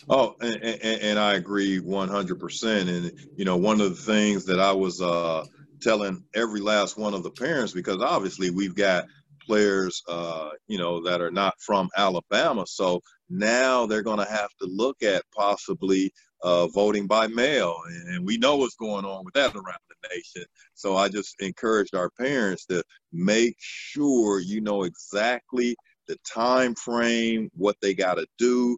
[0.09, 2.89] Oh, and, and, and, I agree 100%.
[2.89, 5.45] And, you know, one of the things that I was uh,
[5.81, 9.05] telling every last one of the parents, because obviously we've got
[9.45, 12.65] players, uh, you know, that are not from Alabama.
[12.67, 16.11] So now they're going to have to look at possibly
[16.41, 17.75] uh, voting by mail.
[18.07, 20.43] And we know what's going on with that around the nation.
[20.73, 25.75] So I just encouraged our parents to make sure you know exactly
[26.07, 28.77] the time frame, what they got to do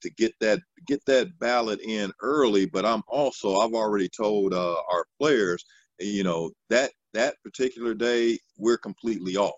[0.00, 2.66] to get that get that ballot in early.
[2.66, 5.64] But I'm also I've already told uh, our players,
[5.98, 9.54] you know that that particular day we're completely off.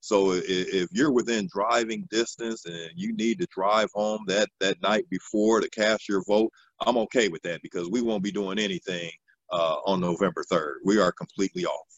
[0.00, 4.80] So if, if you're within driving distance and you need to drive home that that
[4.82, 6.50] night before to cast your vote,
[6.86, 9.10] I'm okay with that because we won't be doing anything
[9.52, 10.74] uh, on November 3rd.
[10.84, 11.95] We are completely off.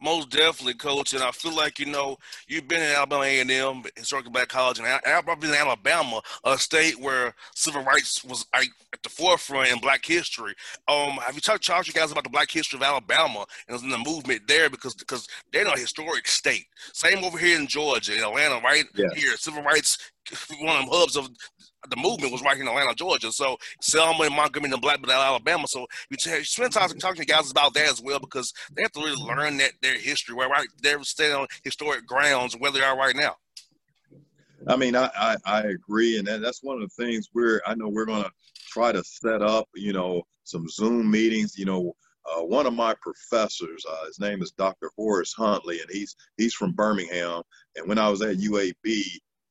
[0.00, 1.12] Most definitely, coach.
[1.14, 4.48] And I feel like you know you've been in Alabama A and M, historically black
[4.48, 9.08] college, and I've been in Alabama, a state where civil rights was like, at the
[9.08, 10.54] forefront in Black history.
[10.86, 13.98] Um, have you talked to you guys about the Black history of Alabama and the
[13.98, 16.66] movement there because because they're in a historic state.
[16.92, 19.06] Same over here in Georgia, in Atlanta, right yeah.
[19.14, 19.98] here, civil rights
[20.60, 21.28] one of the hubs of
[21.88, 23.32] the movement was right here in Atlanta, Georgia.
[23.32, 25.66] So Selma and Montgomery and Blackbird, Alabama.
[25.68, 29.00] So you spend time talking to guys about that as well because they have to
[29.00, 32.96] really learn that their history, where right they're staying on historic grounds where they are
[32.96, 33.36] right now.
[34.66, 37.88] I mean, I, I, I agree, and that's one of the things we're I know
[37.88, 38.30] we're to
[38.68, 41.94] try to set up, you know, some Zoom meetings, you know,
[42.30, 44.90] uh, one of my professors, uh, his name is Dr.
[44.96, 47.42] Horace Huntley, and he's he's from Birmingham.
[47.76, 49.02] And when I was at UAB,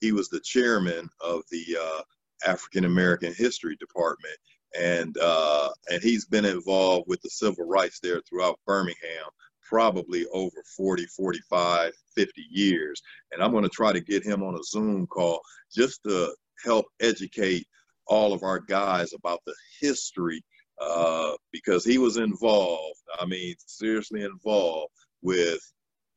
[0.01, 2.01] he was the chairman of the uh,
[2.45, 4.37] African American History Department,
[4.79, 9.25] and uh, and he's been involved with the civil rights there throughout Birmingham
[9.67, 13.01] probably over 40 45 50 years.
[13.31, 15.41] And i'm going to try to get him on a zoom call
[15.73, 16.33] just to
[16.63, 17.67] help educate
[18.07, 20.43] all of our guys about the history
[20.79, 25.59] uh, because he was involved i mean seriously involved with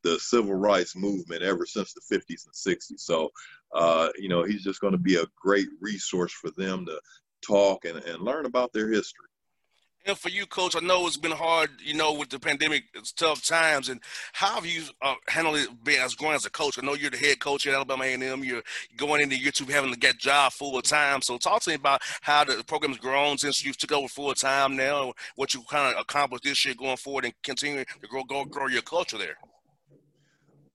[0.02, 3.30] the civil rights movement ever since the 50s and 60s so
[3.74, 7.00] uh, you know he's just going to be a great resource for them to
[7.46, 9.26] talk and, and learn about their history.
[10.06, 13.12] And for you, coach, I know it's been hard, you know, with the pandemic, it's
[13.12, 13.90] tough times.
[13.90, 14.00] And
[14.32, 16.78] how have you uh, handled it being as growing as a coach?
[16.78, 18.42] I know you're the head coach at Alabama A&M.
[18.42, 18.62] You're
[18.96, 21.20] going into year two having to get job full time.
[21.20, 24.74] So talk to me about how the program's grown since you took over full time
[24.74, 28.46] now, what you kind of accomplished this year going forward, and continuing to grow, grow,
[28.46, 29.36] grow your culture there.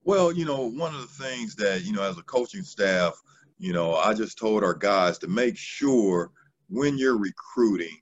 [0.05, 3.19] Well, you know, one of the things that you know, as a coaching staff,
[3.57, 6.29] you know, I just told our guys to make sure
[6.69, 7.97] when you're recruiting,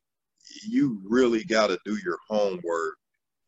[0.67, 2.95] you really got to do your homework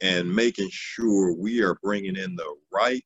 [0.01, 3.03] and making sure we are bringing in the right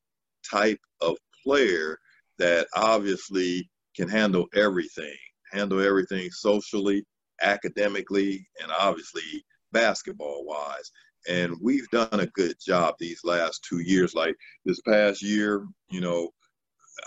[0.49, 1.97] type of player
[2.37, 5.17] that obviously can handle everything,
[5.51, 7.03] handle everything socially,
[7.41, 10.91] academically, and obviously basketball wise.
[11.27, 14.13] And we've done a good job these last two years.
[14.13, 16.31] Like this past year, you know,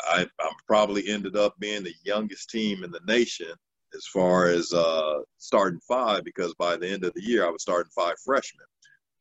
[0.04, 3.52] I, I probably ended up being the youngest team in the nation
[3.94, 7.62] as far as uh, starting five because by the end of the year I was
[7.62, 8.66] starting five freshmen,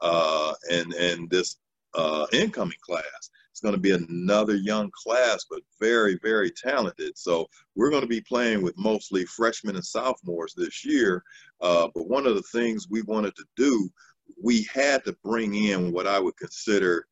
[0.01, 1.57] uh, and and this
[1.93, 7.17] uh, incoming class is going to be another young class, but very very talented.
[7.17, 11.23] So we're going to be playing with mostly freshmen and sophomores this year.
[11.59, 13.89] Uh, but one of the things we wanted to do,
[14.41, 17.05] we had to bring in what I would consider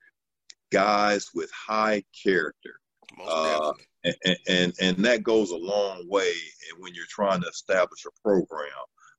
[0.71, 2.79] guys with high character.
[3.21, 3.73] Uh,
[4.03, 6.31] and, and, and that goes a long way
[6.77, 8.69] when you're trying to establish a program.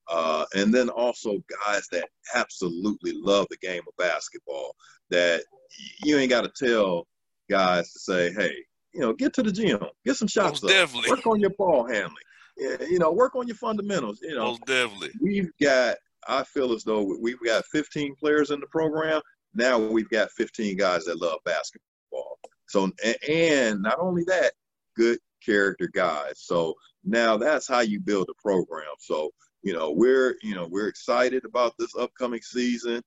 [0.09, 4.75] Uh, and then also guys that absolutely love the game of basketball.
[5.11, 5.43] That
[6.03, 7.07] you ain't got to tell
[7.49, 8.55] guys to say, "Hey,
[8.93, 11.11] you know, get to the gym, get some shots Most up, definitely.
[11.11, 12.17] work on your ball handling,
[12.57, 15.11] you know, work on your fundamentals." You know, Most definitely.
[15.21, 15.97] We've got.
[16.29, 19.21] I feel as though we've got 15 players in the program.
[19.55, 22.39] Now we've got 15 guys that love basketball.
[22.69, 22.91] So,
[23.29, 24.53] and not only that,
[24.97, 26.35] good character guys.
[26.37, 28.95] So now that's how you build a program.
[28.99, 29.31] So,
[29.63, 33.03] you know, we're, you know, we're excited about this upcoming season.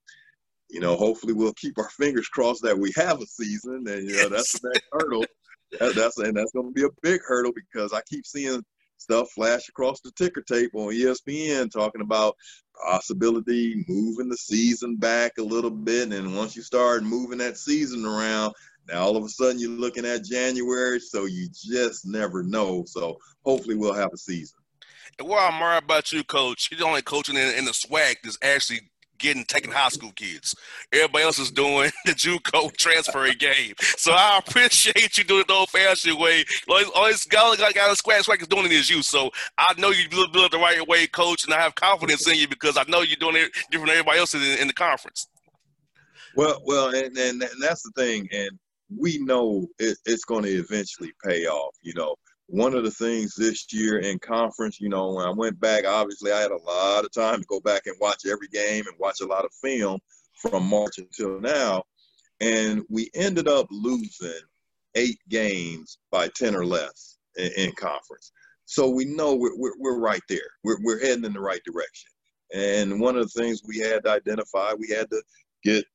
[0.69, 4.15] You know, hopefully we'll keep our fingers crossed that we have a season and, you
[4.15, 5.25] know, that's the next hurdle.
[5.79, 8.63] That, that's, and that's going to be a big hurdle because I keep seeing
[8.97, 12.35] stuff flash across the ticker tape on ESPN talking about
[12.73, 16.11] possibility moving the season back a little bit.
[16.11, 18.53] And once you start moving that season around,
[18.87, 22.83] now all of a sudden you're looking at January, so you just never know.
[22.85, 24.57] So hopefully we'll have a season.
[25.19, 28.15] And what I'm admire about you, coach, you're the only coaching in, in the SWAC
[28.23, 28.81] that's actually
[29.23, 30.55] getting taking high school kids.
[30.91, 33.73] Everybody else is doing the JUCO transfer game.
[33.79, 36.43] So I appreciate you doing it the old fashioned way.
[36.67, 39.01] Always, always got got a SWAC is doing it as you.
[39.01, 42.35] So I know you do it the right way, coach, and I have confidence in
[42.35, 45.27] you because I know you're doing it different than everybody else in, in the conference.
[46.35, 48.51] Well, well, and, and, and that's the thing, and
[48.95, 51.75] we know it, it's going to eventually pay off.
[51.81, 52.15] You know,
[52.47, 56.31] one of the things this year in conference, you know, when I went back, obviously
[56.31, 59.21] I had a lot of time to go back and watch every game and watch
[59.21, 59.99] a lot of film
[60.35, 61.83] from March until now.
[62.41, 64.41] And we ended up losing
[64.95, 68.31] eight games by 10 or less in, in conference.
[68.65, 70.39] So we know we're, we're, we're right there.
[70.63, 72.09] We're, we're heading in the right direction.
[72.53, 75.23] And one of the things we had to identify, we had to
[75.63, 75.85] get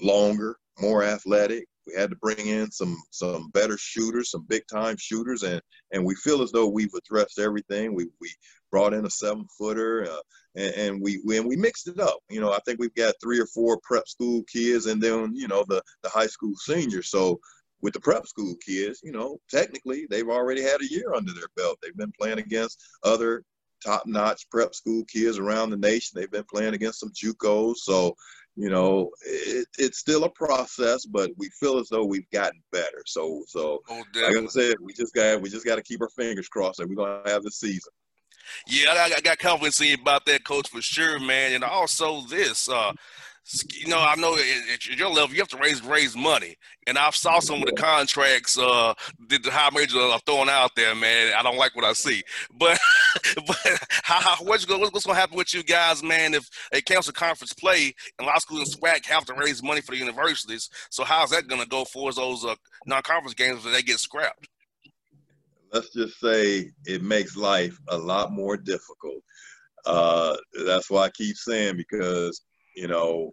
[0.00, 4.96] longer, more athletic, we had to bring in some some better shooters, some big time
[4.98, 5.60] shooters, and
[5.92, 7.94] and we feel as though we've addressed everything.
[7.94, 8.30] We we
[8.70, 10.20] brought in a seven footer, uh,
[10.56, 12.18] and, and, we, we and we mixed it up.
[12.28, 15.48] You know, I think we've got three or four prep school kids, and then you
[15.48, 17.10] know the the high school seniors.
[17.10, 17.40] So
[17.82, 21.48] with the prep school kids, you know, technically they've already had a year under their
[21.56, 21.78] belt.
[21.82, 23.42] They've been playing against other
[23.84, 26.12] top-notch prep school kids around the nation.
[26.14, 27.76] They've been playing against some JUCOs.
[27.78, 28.14] So
[28.56, 33.02] you know, it, it's still a process, but we feel as though we've gotten better.
[33.06, 36.10] So, so oh, like I said, we just got we just got to keep our
[36.10, 37.92] fingers crossed that we're gonna have the season.
[38.66, 41.52] Yeah, I, I got confidence in you about that, coach, for sure, man.
[41.52, 42.92] And also this, uh,
[43.72, 44.36] you know, I know
[44.72, 46.56] at your level you have to raise raise money,
[46.86, 48.94] and I've saw some of the contracts uh,
[49.28, 50.94] that the high majors are throwing out there.
[50.94, 52.22] Man, I don't like what I see.
[52.52, 52.78] But
[53.46, 53.56] but
[54.42, 56.34] what's going what's going to happen with you guys, man?
[56.34, 59.92] If a council conference play and law schools and SWAC have to raise money for
[59.92, 62.54] the universities, so how's that going to go for those uh,
[62.86, 64.48] non-conference games when they get scrapped?
[65.72, 69.22] Let's just say it makes life a lot more difficult.
[69.86, 70.36] Uh,
[70.66, 72.42] that's why I keep saying because
[72.76, 73.32] you know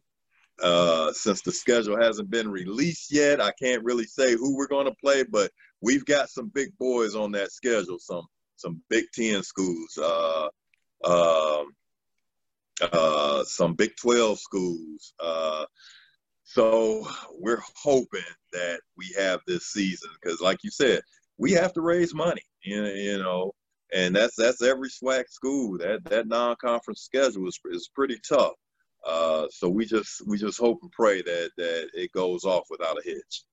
[0.61, 4.88] uh, since the schedule hasn't been released yet, I can't really say who we're going
[4.88, 5.51] to play, but
[5.82, 7.99] we've got some big boys on that schedule.
[7.99, 8.25] Some
[8.57, 10.49] some Big Ten schools, uh,
[11.03, 11.63] uh,
[12.81, 15.13] uh, some Big Twelve schools.
[15.19, 15.65] Uh,
[16.43, 17.07] so
[17.39, 18.21] we're hoping
[18.53, 21.01] that we have this season because, like you said,
[21.37, 22.41] we have to raise money.
[22.63, 23.51] You know, you know,
[23.93, 25.77] and that's that's every SWAC school.
[25.77, 28.53] That that non-conference schedule is is pretty tough.
[29.05, 32.97] Uh, so we just we just hope and pray that that it goes off without
[32.97, 33.43] a hitch.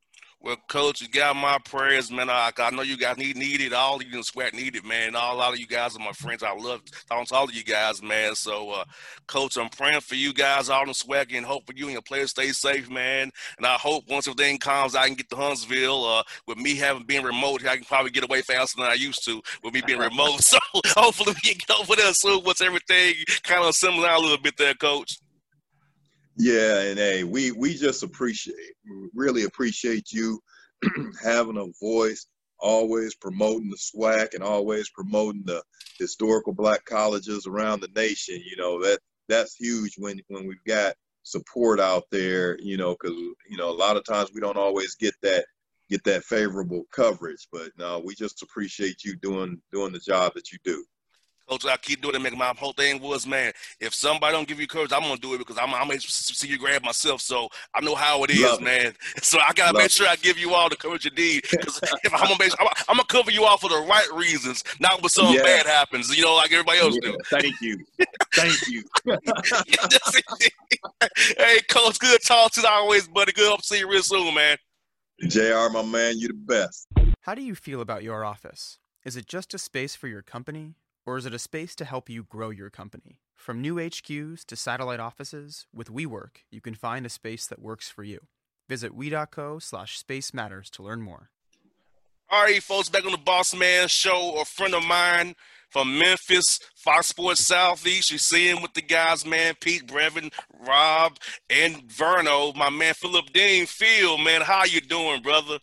[0.44, 2.28] Well, coach, you got my prayers, man.
[2.28, 3.72] I, I know you guys need it.
[3.72, 5.16] All you SWAC need it, man.
[5.16, 6.42] All, a lot of you guys are my friends.
[6.42, 8.34] I love talking to all of you guys, man.
[8.34, 8.84] So, uh,
[9.26, 12.02] coach, I'm praying for you guys all in SWAC and hope for you and your
[12.02, 13.30] players stay safe, man.
[13.56, 16.04] And I hope once everything calms, I can get to Huntsville.
[16.04, 19.24] Uh, with me having been remote, I can probably get away faster than I used
[19.24, 20.42] to with me being remote.
[20.44, 20.58] So
[21.00, 23.14] hopefully we can get over there soon once everything
[23.44, 25.16] kind of settles down a little bit there, coach.
[26.36, 28.74] Yeah, and hey, we we just appreciate,
[29.14, 30.40] really appreciate you
[31.22, 32.26] having a voice,
[32.58, 35.62] always promoting the SWAC and always promoting the
[35.98, 38.42] historical black colleges around the nation.
[38.44, 42.58] You know that that's huge when when we've got support out there.
[42.60, 43.16] You know, because
[43.48, 45.46] you know a lot of times we don't always get that
[45.88, 50.50] get that favorable coverage, but no, we just appreciate you doing doing the job that
[50.50, 50.84] you do.
[51.48, 52.20] Coach, I keep doing it.
[52.20, 55.34] Make my whole thing was, man, if somebody don't give you courage, I'm gonna do
[55.34, 57.20] it because I'm, I'm gonna see you grab myself.
[57.20, 58.86] So I know how it is, Love man.
[58.86, 58.96] It.
[59.24, 61.44] So I gotta Love make sure I give you all the courage you need.
[61.50, 64.64] Because if I'm gonna, make, I'm, I'm, gonna cover you all for the right reasons,
[64.80, 65.42] not when something yeah.
[65.42, 66.14] bad happens.
[66.14, 67.10] You know, like everybody else yeah.
[67.10, 67.18] do.
[67.30, 67.84] Thank you,
[68.34, 68.82] thank you.
[71.38, 73.32] hey, Coach, good talk to you always, buddy.
[73.32, 74.56] Good hope to see you real soon, man.
[75.28, 76.86] Jr, my man, you the best.
[77.20, 78.78] How do you feel about your office?
[79.04, 80.74] Is it just a space for your company?
[81.06, 83.20] Or is it a space to help you grow your company?
[83.36, 87.90] From new HQs to satellite offices, with WeWork, you can find a space that works
[87.90, 88.20] for you.
[88.68, 91.30] Visit we.co slash space matters to learn more.
[92.30, 94.40] All right, folks, back on the Boss Man Show.
[94.40, 95.34] A friend of mine
[95.68, 98.10] from Memphis, Fox Sports Southeast.
[98.10, 100.32] You see him with the guys, man, Pete, Brevin,
[100.66, 101.18] Rob,
[101.50, 102.56] and Verno.
[102.56, 103.66] My man, Philip Dean.
[103.66, 105.58] Phil, man, how you doing, brother?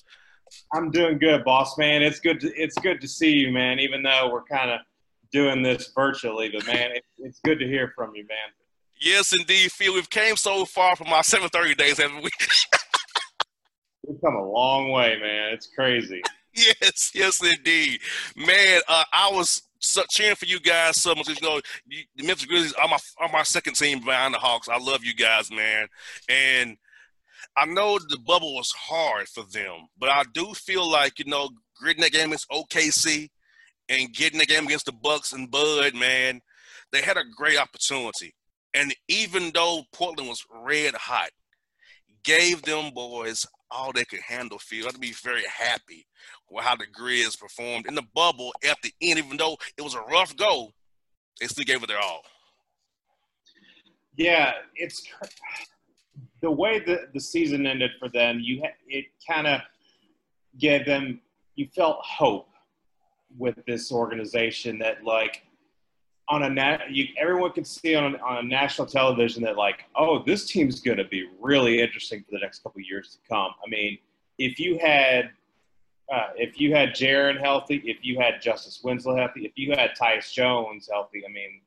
[0.74, 2.04] I'm doing good, boss man.
[2.04, 2.40] It's good.
[2.42, 3.80] To, it's good to see you, man.
[3.80, 4.82] Even though we're kind of
[5.32, 8.38] doing this virtually, but man, it, it's good to hear from you, man.
[9.00, 9.94] Yes, indeed, Phil.
[9.94, 12.30] We've came so far from our 7:30 days, haven't we?
[14.08, 15.54] We've come a long way, man.
[15.54, 16.22] It's crazy.
[16.54, 18.00] yes, yes, indeed,
[18.36, 18.82] man.
[18.88, 21.28] Uh, I was so, cheering for you guys so much.
[21.28, 24.70] You know, you, the Memphis Grizzlies are my are my second team behind the Hawks.
[24.70, 25.88] I love you guys, man,
[26.30, 26.78] and
[27.58, 31.50] I know the bubble was hard for them, but I do feel like you know,
[31.76, 33.30] gritting that game against OKC
[33.92, 36.40] and getting the game against the Bucks and Bud, man,
[36.92, 38.34] they had a great opportunity.
[38.74, 41.30] And even though Portland was red hot,
[42.24, 44.60] gave them boys all they could handle.
[44.60, 46.06] Feel I'd be very happy
[46.50, 49.20] with how the Grizz performed in the bubble at the end.
[49.20, 50.70] Even though it was a rough go,
[51.40, 52.22] they still gave it their all.
[54.16, 55.06] Yeah, it's
[56.42, 58.40] the way that the season ended for them.
[58.42, 59.62] You it kind of
[60.58, 61.20] gave them.
[61.56, 62.51] You felt hope
[63.38, 65.44] with this organization that like
[66.30, 70.46] on a nat you, everyone can see on, on national television that like oh this
[70.46, 73.98] team's going to be really interesting for the next couple years to come i mean
[74.38, 75.32] if you had
[76.12, 79.92] uh, if you had Jaren healthy, if you had Justice Winslow healthy, if you had
[79.92, 81.62] Tyus Jones healthy, I mean,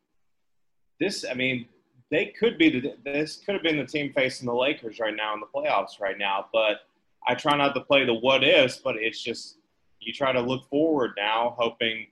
[1.00, 1.66] this, I mean,
[2.10, 5.32] they could be the, this could have been the team facing the Lakers right now
[5.32, 6.46] in the playoffs right now.
[6.52, 6.80] But
[7.26, 9.56] I try not to play the what ifs, but it's just
[10.06, 12.06] you try to look forward now, hoping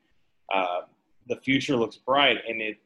[0.52, 0.82] uh,
[1.28, 2.38] the future looks bright.
[2.48, 2.78] And it,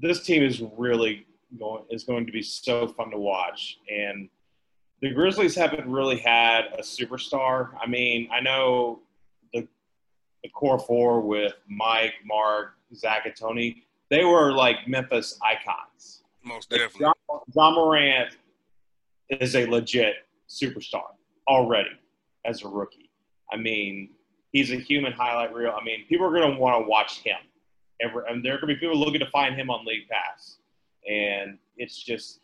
[0.00, 1.26] this team is really
[1.58, 3.78] going is going to be so fun to watch.
[3.90, 4.28] And
[5.00, 7.70] the Grizzlies haven't really had a superstar.
[7.80, 9.00] I mean, I know
[9.52, 9.66] the
[10.42, 13.84] the core four with Mike, Mark, Zach, and Tony.
[14.10, 16.22] They were like Memphis icons.
[16.44, 17.00] Most definitely.
[17.00, 17.14] John,
[17.54, 18.36] Ja Morant
[19.30, 20.14] is a legit
[20.48, 21.14] superstar
[21.48, 21.90] already
[22.44, 23.01] as a rookie.
[23.52, 24.10] I mean,
[24.52, 25.76] he's a human highlight reel.
[25.78, 27.36] I mean, people are going to want to watch him.
[28.00, 30.58] Every, and there are going to be people looking to find him on League Pass.
[31.08, 32.40] And it's just,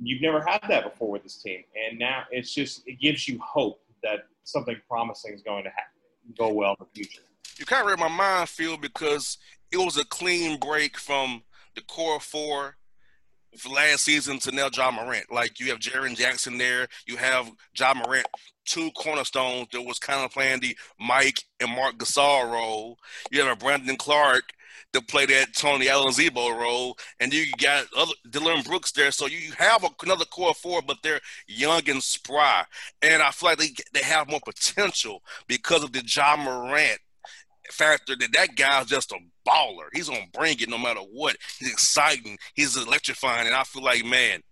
[0.00, 3.38] you've never had that before with this team, and now it's just it gives you
[3.40, 5.92] hope that something promising is going to happen,
[6.38, 7.20] go well in the future.
[7.58, 9.36] You kind of read my mind, Phil, because
[9.70, 11.42] it was a clean break from
[11.74, 12.77] the core four
[13.70, 15.30] last season to now Ja Morant.
[15.30, 18.26] Like you have Jaren Jackson there, you have Ja Morant,
[18.64, 22.98] two cornerstones that was kind of playing the Mike and Mark Gasol role.
[23.30, 24.52] You have a Brandon Clarke
[24.92, 29.10] to play that Tony Allen Z-Bo role, and you got other Dillon Brooks there.
[29.10, 32.64] So you have another core four, but they're young and spry,
[33.02, 37.00] and I feel like they they have more potential because of the Ja Morant
[37.70, 39.18] factor that that guy's just a
[39.48, 39.88] baller.
[39.92, 41.36] He's gonna bring it no matter what.
[41.58, 42.38] He's exciting.
[42.54, 44.42] He's electrifying, and I feel like man,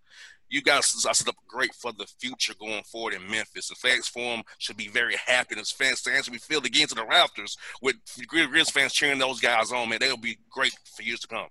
[0.49, 3.69] you guys are set up great for the future going forward in Memphis.
[3.69, 5.57] The fans for him should be very happy.
[5.57, 7.97] And fans, fans should be filled again to the rafters with
[8.31, 9.89] Grizz fans cheering those guys on.
[9.89, 11.49] Man, they'll be great for years to come.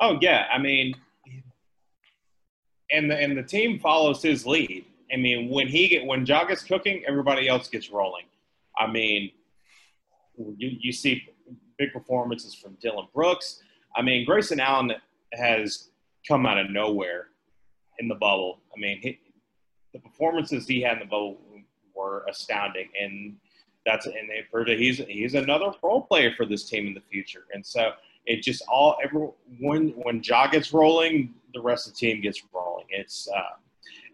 [0.00, 0.94] Oh yeah, I mean,
[2.90, 4.86] and the and the team follows his lead.
[5.12, 8.24] I mean, when he get when Ja gets cooking, everybody else gets rolling.
[8.76, 9.30] I mean,
[10.36, 11.28] you, you see
[11.78, 13.62] big performances from Dillon Brooks.
[13.96, 14.92] I mean, Grayson Allen
[15.32, 15.88] has
[16.26, 17.28] come out of nowhere
[17.98, 18.60] in the bubble.
[18.74, 19.18] I mean, he,
[19.92, 21.38] the performances he had in the bubble
[21.94, 23.36] were astounding, and
[23.86, 27.02] that's and they've heard that he's he's another role player for this team in the
[27.10, 27.44] future.
[27.52, 27.92] And so
[28.26, 29.28] it just all every
[29.60, 32.86] when when Ja gets rolling, the rest of the team gets rolling.
[32.88, 33.56] It's uh,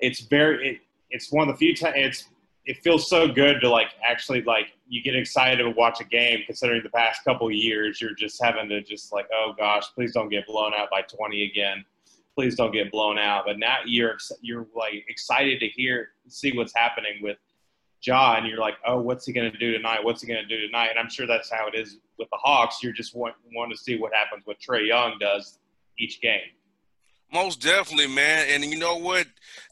[0.01, 0.81] it's very it,
[1.11, 2.29] it's one of the few times it's
[2.71, 6.39] it feels so good to like actually like you get excited to watch a game
[6.47, 10.15] considering the past couple of years you're just having to just like oh gosh please
[10.15, 11.85] don't get blown out by 20 again.
[12.37, 13.43] Please don't get blown out.
[13.45, 17.39] But now you're you're like excited to hear see what's happening with
[18.03, 20.05] Ja and you're like oh what's he going to do tonight?
[20.05, 20.91] What's he going to do tonight?
[20.91, 22.85] And I'm sure that's how it is with the Hawks.
[22.85, 25.59] You're just want, want to see what happens what Trae Young does
[25.99, 26.53] each game
[27.33, 28.47] most definitely, man.
[28.51, 29.27] And you know what?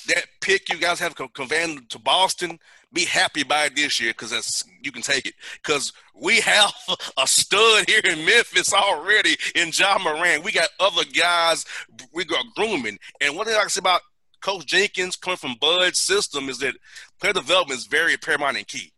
[0.07, 2.59] That pick you guys have conveyed to Boston,
[2.93, 5.35] be happy by it this year because that's you can take it.
[5.63, 6.73] Because we have
[7.19, 10.45] a stud here in Memphis already in Ja Morant.
[10.45, 11.65] We got other guys
[12.13, 12.99] we got grooming.
[13.21, 14.03] And one thing I can say about
[14.41, 16.77] Coach Jenkins coming from Bud's system is that
[17.21, 18.93] player development is very paramount and key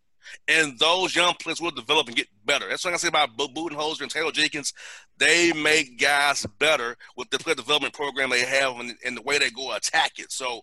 [0.47, 2.67] and those young players will develop and get better.
[2.69, 4.73] That's what I say about Budenholzer and Taylor Jenkins.
[5.21, 9.37] They make guys better with the player development program they have and, and, the way
[9.37, 10.31] they go attack it.
[10.31, 10.61] So,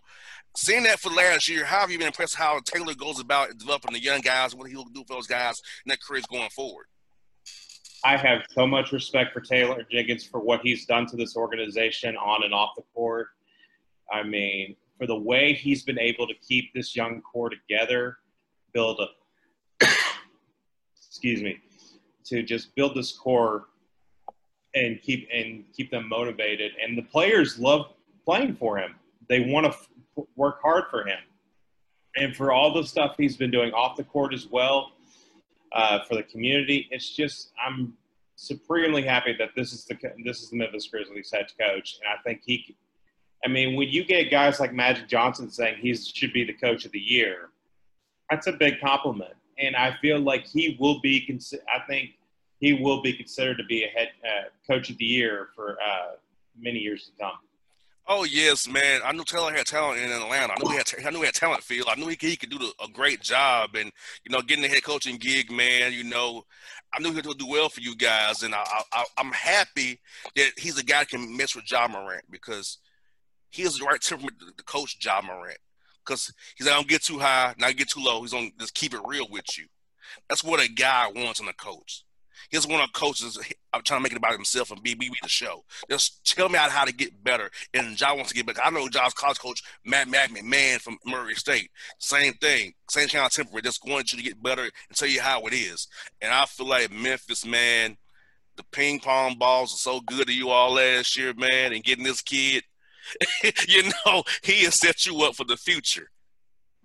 [0.57, 3.93] seeing that for last year, how have you been impressed how Taylor goes about developing
[3.93, 6.87] the young guys, what he'll do for those guys in their careers going forward?
[8.03, 12.17] I have so much respect for Taylor Jenkins for what he's done to this organization
[12.17, 13.27] on and off the court.
[14.11, 18.17] I mean, for the way he's been able to keep this young core together,
[18.73, 19.85] build a
[20.97, 21.61] excuse me,
[22.25, 23.68] to just build this core
[24.75, 26.71] and keep and keep them motivated.
[26.81, 27.93] And the players love
[28.25, 28.95] playing for him.
[29.27, 31.19] They want to f- work hard for him,
[32.15, 34.91] and for all the stuff he's been doing off the court as well
[35.71, 36.87] uh, for the community.
[36.91, 37.93] It's just I'm
[38.35, 42.21] supremely happy that this is the this is the Memphis Grizzlies head coach, and I
[42.23, 42.75] think he.
[43.45, 46.83] I mean, when you get guys like Magic Johnson saying he should be the coach
[46.83, 47.51] of the year,
[48.29, 51.39] that's a big compliment and I feel like he will be.
[51.73, 52.11] I think
[52.59, 56.15] he will be considered to be a head uh, coach of the year for uh,
[56.57, 57.37] many years to come.
[58.11, 59.01] Oh yes, man.
[59.05, 60.53] I knew Taylor had talent in Atlanta.
[60.53, 60.91] I knew he had.
[61.05, 61.61] I knew he had talent.
[61.61, 61.87] Field.
[61.89, 63.91] I knew he could, he could do a great job, and
[64.25, 65.93] you know, getting the head coaching gig, man.
[65.93, 66.43] You know,
[66.91, 69.99] I knew he would do well for you guys, and I, I, I'm happy
[70.35, 72.79] that he's a guy that can mess with Ja Morant because
[73.51, 75.59] he has the right temperament to coach Ja Morant
[76.03, 78.21] because he's like, I don't get too high, not get too low.
[78.21, 79.67] He's on just keep it real with you.
[80.27, 82.03] That's what a guy wants in a coach.
[82.49, 83.23] He doesn't want a coach
[83.73, 85.63] I'm trying to make it about himself and be, be, be the show.
[85.89, 87.49] Just tell me out how to get better.
[87.73, 88.61] And Ja wants to get better.
[88.63, 91.69] I know Ja's college coach, Matt McMahon man from Murray State.
[91.99, 92.73] Same thing.
[92.89, 93.65] Same kind of temperament.
[93.65, 95.87] Just wanting you to get better and tell you how it is.
[96.21, 97.97] And I feel like Memphis, man,
[98.57, 102.03] the ping pong balls are so good to you all last year, man, and getting
[102.03, 102.63] this kid–
[103.67, 106.09] you know, he has set you up for the future,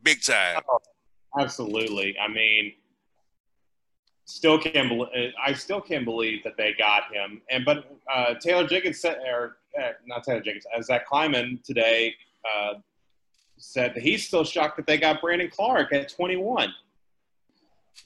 [0.02, 0.60] big time.
[0.70, 0.78] Oh,
[1.38, 2.16] absolutely.
[2.18, 2.74] I mean,
[4.24, 5.32] still can't believe.
[5.44, 7.42] I still can't believe that they got him.
[7.50, 12.14] And but uh, Taylor Jenkins said, or uh, not Taylor Jenkins, uh, Zach Kleiman today
[12.44, 12.74] uh,
[13.56, 16.72] said that he's still shocked that they got Brandon Clarke at 21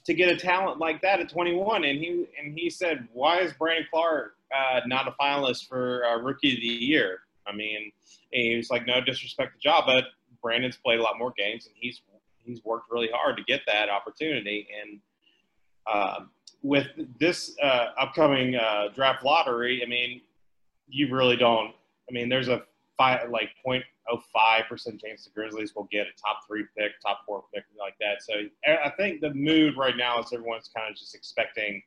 [0.05, 1.83] to get a talent like that at 21.
[1.83, 6.17] And he and he said, why is Brandon Clarke uh, not a finalist for uh,
[6.17, 7.21] Rookie of the Year?
[7.47, 7.91] I mean,
[8.31, 10.05] he was like, no disrespect to Ja, but
[10.41, 12.01] Brandon's played a lot more games, and he's
[12.37, 14.67] he's worked really hard to get that opportunity.
[14.81, 15.08] And uh,
[16.61, 16.87] with
[17.19, 20.21] this uh, upcoming uh, draft lottery, I mean,
[20.87, 21.73] you really don't.
[22.09, 22.63] I mean, there's a
[22.97, 27.43] five like 0.05 percent chance the Grizzlies will get a top three pick, top four
[27.53, 28.21] pick, like that.
[28.21, 28.33] So
[28.67, 31.81] I think the mood right now is everyone's kind of just expecting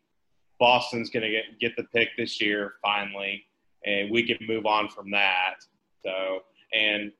[0.59, 3.45] Boston's going to get get the pick this year finally,
[3.85, 5.57] and we can move on from that.
[6.05, 6.41] So
[6.73, 7.13] and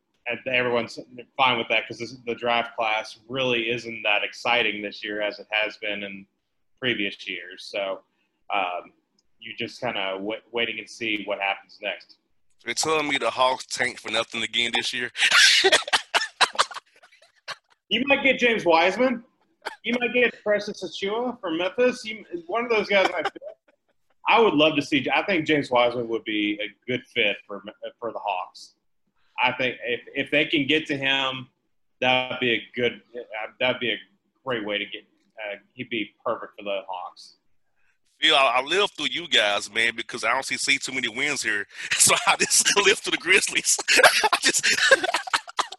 [0.47, 0.99] everyone's
[1.37, 5.47] fine with that because the draft class really isn't that exciting this year as it
[5.51, 6.25] has been in
[6.83, 7.65] previous years.
[7.71, 8.01] So
[8.53, 8.93] um,
[9.39, 12.17] you just kind of w- waiting and see what happens next.
[12.65, 15.11] They're telling me the Hawks tank for nothing again this year.
[17.89, 19.23] you might get James Wiseman.
[19.85, 22.05] You might get Precious Achiuwa from Memphis.
[22.05, 23.43] You, one of those guys might fit.
[24.29, 25.07] I would love to see.
[25.15, 27.63] I think James Wiseman would be a good fit for
[27.99, 28.75] for the Hawks.
[29.43, 31.49] I think if if they can get to him,
[32.01, 33.03] that'd be a good.
[33.61, 33.99] That'd be a
[34.45, 35.03] great way to get.
[35.43, 37.37] Uh, he'd be perfect for the Hawks.
[38.21, 41.09] Phil, I, I live through you guys, man, because I don't see, see too many
[41.09, 41.67] wins here.
[41.99, 43.79] So I just live through the Grizzlies.
[44.33, 44.67] I just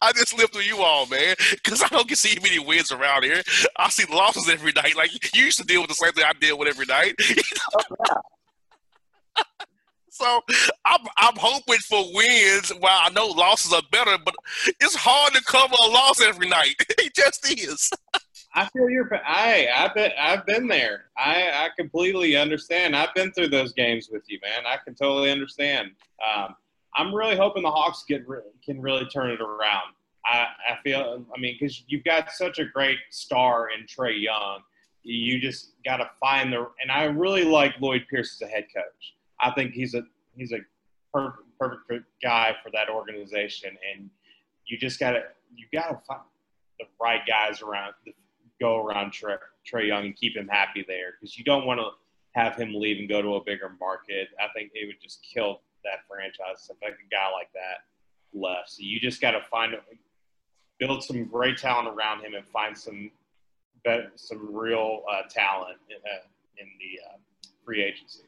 [0.00, 3.24] I just live through you all, man, because I don't get see many wins around
[3.24, 3.42] here.
[3.76, 4.96] I see losses every night.
[4.96, 7.14] Like you used to deal with the same thing I deal with every night.
[10.10, 10.40] so
[10.84, 12.70] I'm I'm hoping for wins.
[12.78, 14.34] While I know losses are better, but
[14.80, 16.74] it's hard to cover a loss every night.
[16.98, 17.90] it just is.
[18.54, 19.08] I feel your.
[19.26, 21.06] I I've been I've been there.
[21.18, 22.94] I I completely understand.
[22.94, 24.64] I've been through those games with you, man.
[24.66, 25.90] I can totally understand.
[26.24, 26.54] Um,
[26.94, 28.24] I'm really hoping the Hawks get
[28.64, 29.94] can really turn it around.
[30.24, 31.26] I I feel.
[31.34, 34.60] I mean, because you've got such a great star in Trae Young.
[35.02, 36.68] You just got to find the.
[36.80, 39.14] And I really like Lloyd Pierce as a head coach.
[39.40, 40.02] I think he's a
[40.36, 40.60] he's a
[41.12, 43.76] perfect perfect guy for that organization.
[43.92, 44.08] And
[44.66, 45.22] you just got to
[45.54, 46.22] you got to find
[46.78, 48.12] the right guys around the
[48.60, 51.90] go around Trae Young and keep him happy there because you don't want to
[52.34, 54.28] have him leave and go to a bigger market.
[54.40, 57.84] I think it would just kill that franchise if like a guy like that
[58.38, 58.70] left.
[58.70, 59.74] So you just got to find
[60.78, 63.10] build some great talent around him and find some
[64.16, 66.24] some real uh, talent in, uh,
[66.56, 67.16] in the uh,
[67.64, 68.22] free agency.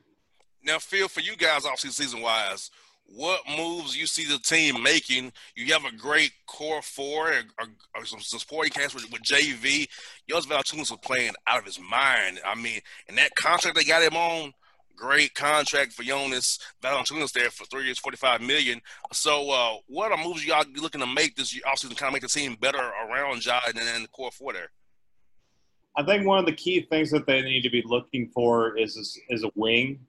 [0.62, 2.70] Now, Phil, for you guys, obviously season wise,
[3.08, 5.32] what moves you see the team making.
[5.54, 9.88] You have a great core four or, or, some, supporting cast with, with JV.
[10.28, 12.40] Jonas Valanciunas was playing out of his mind.
[12.44, 14.52] I mean, and that contract they got him on,
[14.96, 18.80] great contract for Jonas Valanciunas there for three years, forty-five million.
[19.12, 22.22] So, uh, what are moves y'all looking to make this also to kind of make
[22.22, 24.70] the team better around Ja and the core four there?
[25.98, 28.96] I think one of the key things that they need to be looking for is
[29.28, 30.00] is a wing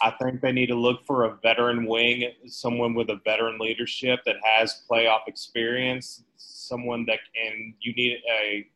[0.00, 4.20] I think they need to look for a veteran wing, someone with a veteran leadership
[4.26, 8.66] that has playoff experience, someone that and you need a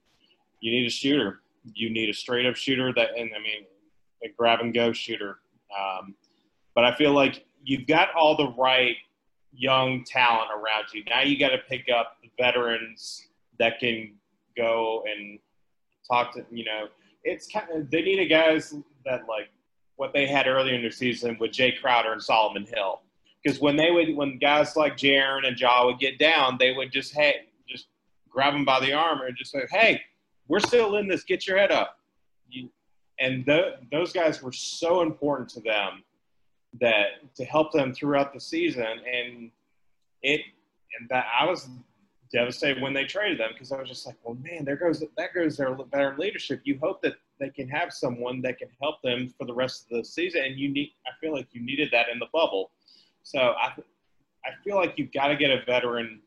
[0.61, 1.41] you need a shooter.
[1.75, 3.67] You need a straight up shooter that and I mean
[4.25, 5.39] a grab and go shooter.
[5.77, 6.15] Um,
[6.75, 8.97] but I feel like you've got all the right
[9.53, 11.05] young talent around you.
[11.05, 14.15] Now you got to pick up veterans that can
[14.57, 15.39] go and
[16.11, 16.89] talk to you know.
[17.25, 19.51] It's kind of they need a guys that like
[19.97, 23.01] what they had earlier in the season with Jae Crowder and Solomon Hill.
[23.43, 26.93] Because when they would, when guys like Jaren and Ja would get down, they would
[26.93, 27.87] just hey, just
[28.31, 30.01] grab them by the arm and just say, "Hey,
[30.49, 31.25] we're still in this.
[31.25, 31.99] Get your head up."
[32.49, 32.69] You,
[33.19, 36.03] and the, those guys were so important to them
[36.81, 38.85] that to help them throughout the season.
[38.85, 39.51] And
[40.23, 40.41] it,
[40.99, 41.69] and that I was
[42.33, 45.35] devastated when they traded them because I was just like, well, man, there goes that
[45.35, 46.63] goes their veteran leadership.
[46.65, 49.99] You hope that they can have someone that can help them for the rest of
[49.99, 50.93] the season, and you need.
[51.07, 52.71] I feel like you needed that in the bubble.
[53.23, 53.73] So I,
[54.45, 56.21] I feel like you've got to get a veteran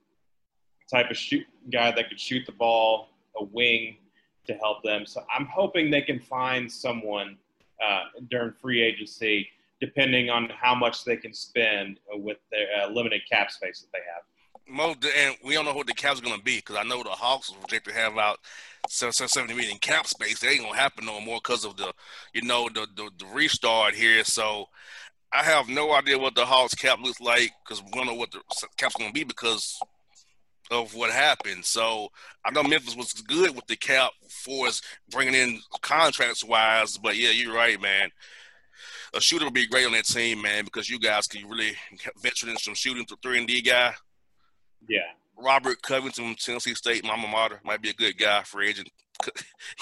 [0.89, 3.97] type of shoot guy that could shoot the ball, a wing
[4.45, 5.05] to help them.
[5.05, 7.37] So I'm hoping they can find someone
[7.83, 9.49] uh, during free agency,
[9.81, 14.03] depending on how much they can spend with their uh, limited cap space that they
[14.13, 14.23] have.
[14.67, 17.49] Mo, and we don't know what the cap's to be because I know the Hawks
[17.49, 18.39] will projected to have out
[18.89, 20.39] 70 million cap space.
[20.39, 21.93] That ain't to happen no more because of the,
[22.33, 24.23] you know, the, the, the restart here.
[24.23, 24.67] So
[25.31, 28.31] I have no idea what the Hawks cap looks like because we don't know what
[28.31, 28.39] the
[28.77, 29.79] cap's to be because
[30.71, 31.65] of what happened.
[31.65, 32.09] So
[32.43, 37.17] I know Memphis was good with the cap for us bringing in contracts wise, but
[37.17, 38.09] yeah, you're right, man.
[39.13, 41.73] A shooter would be great on that team, man, because you guys can really
[42.21, 43.93] venture in some shooting to three and D guy.
[44.87, 44.99] Yeah.
[45.37, 48.89] Robert Covington from Tennessee State, Mama Mater, might be a good guy for agent.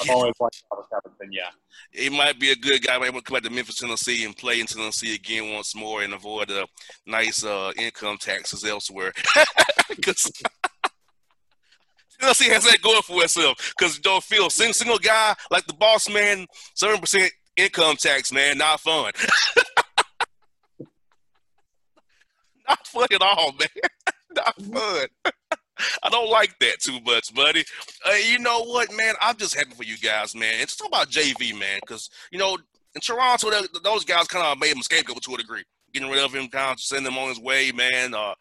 [0.01, 1.49] I've always liked Robert Covington, yeah.
[1.91, 2.97] He might be a good guy.
[2.97, 6.01] Might want to come back to Memphis, Tennessee, and play in Tennessee again once more,
[6.04, 6.68] and avoid the
[7.06, 9.12] nice uh, income taxes elsewhere.
[9.89, 10.32] Because
[12.20, 13.74] Tennessee has that going for itself.
[13.78, 18.58] Because don't feel single single guy like the boss man, seven percent income tax, man,
[18.58, 19.12] not fun.
[22.68, 23.68] not fun at all, man.
[24.36, 25.07] not fun.
[26.03, 27.63] I don't like that too much, buddy.
[28.05, 29.15] Uh, you know what, man?
[29.19, 30.55] I'm just happy for you guys, man.
[30.59, 32.57] It's talk about JV, man, because you know
[32.95, 33.49] in Toronto,
[33.84, 35.63] those guys kind of made him scapegoat to a degree,
[35.93, 38.13] getting rid of him, kind of sending him on his way, man.
[38.13, 38.36] Uh,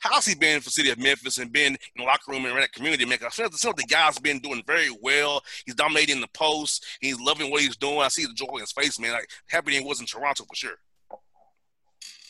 [0.00, 2.60] how's he been for city of Memphis and been in the locker room and in
[2.60, 3.18] that community, man?
[3.24, 5.42] I feel of the guys been doing very well.
[5.64, 6.84] He's dominating the post.
[7.00, 8.00] He's loving what he's doing.
[8.00, 9.12] I see the joy in his face, man.
[9.12, 10.76] Like happy he was in Toronto for sure.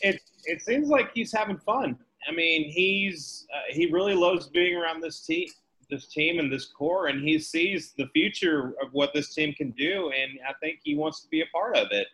[0.01, 1.97] It it seems like he's having fun.
[2.27, 5.47] I mean, he's uh, he really loves being around this team,
[5.89, 9.71] this team and this core, and he sees the future of what this team can
[9.71, 12.07] do, and I think he wants to be a part of it.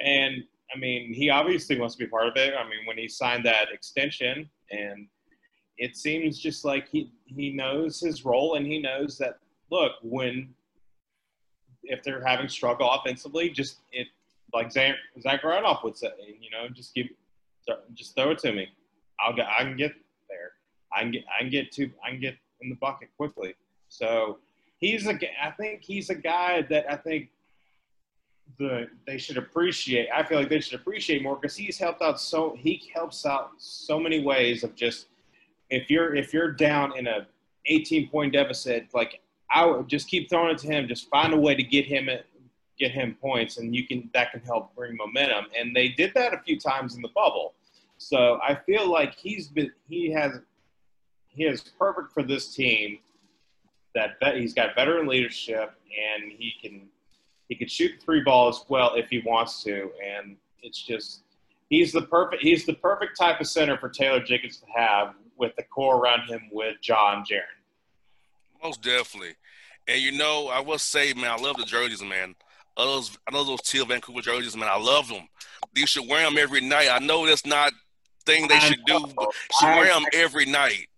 [0.00, 0.42] And
[0.74, 2.54] I mean, he obviously wants to be part of it.
[2.54, 5.06] I mean, when he signed that extension, and
[5.78, 9.38] it seems just like he he knows his role, and he knows that
[9.70, 10.54] look when
[11.84, 14.08] if they're having struggle offensively, just it
[14.52, 16.08] like Zach, Zach would say,
[16.40, 17.06] you know, just give,
[17.94, 18.68] just throw it to me.
[19.20, 19.92] I'll get, I can get
[20.28, 20.52] there.
[20.92, 23.54] I can get, I can get to, I can get in the bucket quickly.
[23.88, 24.38] So
[24.78, 27.30] he's a, I think he's a guy that I think
[28.58, 30.08] the they should appreciate.
[30.14, 33.50] I feel like they should appreciate more because he's helped out so he helps out
[33.58, 35.06] so many ways of just
[35.70, 37.26] if you're if you're down in a
[37.66, 40.88] 18 point deficit, like I would just keep throwing it to him.
[40.88, 42.08] Just find a way to get him
[42.78, 45.46] get him points, and you can that can help bring momentum.
[45.58, 47.54] And they did that a few times in the bubble.
[47.98, 50.40] So I feel like he's been he has
[51.28, 52.98] he is perfect for this team.
[53.94, 56.88] That he's got veteran leadership and he can
[57.48, 59.90] he can shoot three ball as well if he wants to.
[60.04, 61.22] And it's just
[61.70, 65.54] he's the perfect he's the perfect type of center for Taylor Jenkins to have with
[65.56, 67.56] the core around him with John Jaren.
[68.62, 69.34] Most definitely.
[69.88, 72.34] And you know, I will say, man, I love the jerseys, man.
[72.76, 74.68] I love those, I love those teal Vancouver jerseys, man.
[74.70, 75.28] I love them.
[75.74, 76.88] You should wear them every night.
[76.90, 77.72] I know that's not
[78.26, 79.00] thing they should do.
[79.62, 80.88] Them every night,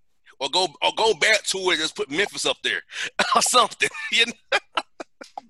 [0.41, 1.77] or go or go back to it.
[1.79, 2.83] Just put Memphis up there
[3.37, 3.89] or something.
[4.13, 4.59] You know?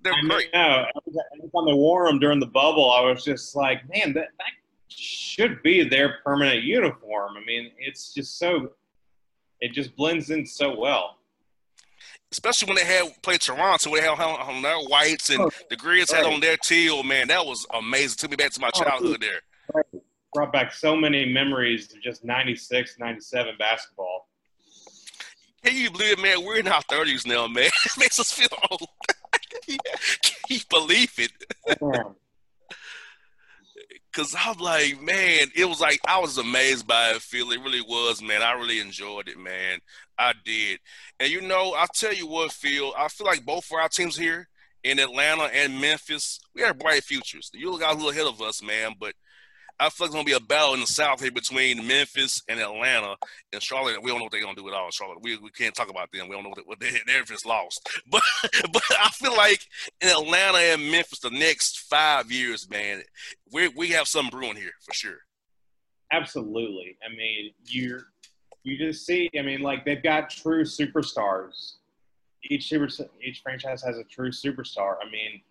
[0.02, 0.52] They're I great.
[0.54, 0.86] Know.
[1.06, 4.52] Every time they wore them during the bubble, I was just like, man, that, that
[4.88, 7.36] should be their permanent uniform.
[7.36, 8.70] I mean, it's just so
[9.60, 11.18] it just blends in so well
[12.32, 16.12] especially when they had played Toronto, they had on their whites and oh, the Grizz
[16.12, 16.24] right.
[16.24, 17.02] had on their teal.
[17.02, 18.16] Man, that was amazing.
[18.18, 19.40] Took me back to my oh, childhood there.
[20.34, 24.28] Brought back so many memories of just 96, 97 basketball.
[25.64, 26.44] Can you believe it, man?
[26.44, 27.64] We're in our 30s now, man.
[27.84, 28.86] it makes us feel old.
[29.66, 29.78] Can
[30.48, 31.32] you believe it?
[34.12, 37.52] Cause I'm like, man, it was like I was amazed by it, Phil.
[37.52, 38.42] It really was, man.
[38.42, 39.78] I really enjoyed it, man.
[40.18, 40.80] I did.
[41.20, 44.16] And you know, I'll tell you what, Phil, I feel like both of our teams
[44.16, 44.48] here
[44.82, 47.50] in Atlanta and Memphis, we have bright futures.
[47.54, 49.14] You got a little ahead of us, man, but–
[49.80, 52.58] I feel like it's gonna be a battle in the South here between Memphis and
[52.58, 53.16] Atlanta
[53.52, 54.02] and Charlotte.
[54.02, 54.90] We don't know what they're gonna do at all.
[54.90, 56.28] Charlotte, we, we can't talk about them.
[56.28, 57.88] We don't know what, they, they're just lost.
[58.10, 58.22] But
[58.72, 59.60] but I feel like
[60.00, 63.02] in Atlanta and Memphis, the next five years, man,
[63.52, 65.18] we we have some brewing here for sure.
[66.10, 66.96] Absolutely.
[67.04, 68.06] I mean, you're
[68.64, 69.30] you just see.
[69.38, 71.74] I mean, like they've got true superstars.
[72.44, 72.88] Each super,
[73.22, 74.96] each franchise has a true superstar.
[75.02, 75.42] I mean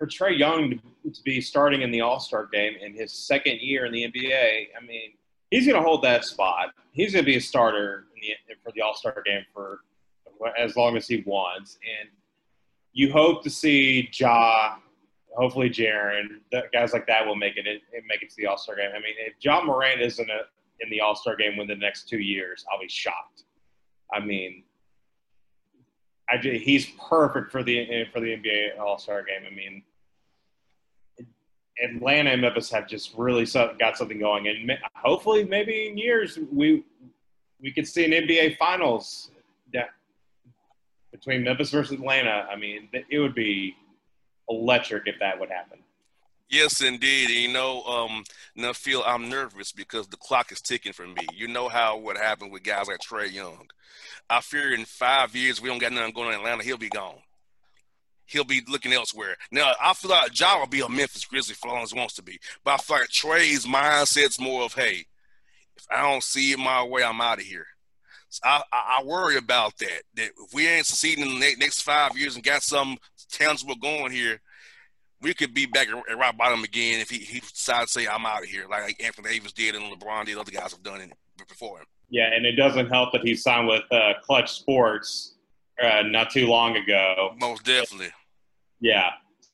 [0.00, 3.84] for Trae Young to, be starting in the All Star game in his second year
[3.84, 5.12] in the NBA, I mean,
[5.50, 6.70] he's going to hold that spot.
[6.92, 9.80] He's going to be a starter the, for the All Star game for
[10.58, 11.78] as long as he wants.
[12.00, 12.08] And
[12.94, 14.76] you hope to see Ja,
[15.36, 16.40] hopefully Jaren,
[16.72, 17.66] guys like that will make it
[18.08, 18.90] make it to the All Star game.
[18.92, 20.40] I mean, if Ja Morant isn't a,
[20.80, 23.44] in the All Star game within the next two years, I'll be shocked.
[24.10, 24.62] I mean,
[26.30, 29.42] I, he's perfect for the for the NBA All Star game.
[29.46, 29.82] I mean,
[31.82, 33.46] Atlanta and Memphis have just really
[33.78, 36.84] got something going, and hopefully, maybe in years we
[37.60, 39.30] we could see an NBA Finals
[41.10, 42.46] between Memphis versus Atlanta.
[42.50, 43.76] I mean, it would be
[44.48, 45.78] electric if that would happen.
[46.48, 47.30] Yes, indeed.
[47.30, 48.24] You know, um,
[48.74, 51.26] feel I'm nervous because the clock is ticking for me.
[51.34, 53.68] You know how what happened with guys like Trae Young.
[54.28, 56.88] I fear in five years we don't got nothing going on in Atlanta, he'll be
[56.88, 57.18] gone
[58.30, 59.36] he'll be looking elsewhere.
[59.50, 62.14] Now, I feel like Ja will be a Memphis Grizzly for long as he wants
[62.14, 62.38] to be.
[62.64, 65.06] But I feel like Trae's mindset's more of, hey,
[65.76, 67.66] if I don't see it my way, I'm out of here.
[68.28, 70.02] So I, I, I, worry about that.
[70.14, 72.96] That if we ain't succeeding in the next five years and got some
[73.32, 74.40] tangible going here,
[75.20, 78.24] we could be back at rock bottom again if he, he decides to say, I'm
[78.24, 81.12] out of here, like Anthony Davis did and LeBron did, other guys have done it
[81.48, 81.86] before him.
[82.08, 85.34] Yeah, and it doesn't help that he signed with uh, Klutch Sports
[85.82, 87.34] uh, not too long ago.
[87.40, 88.10] Most definitely.
[88.80, 89.10] Yeah.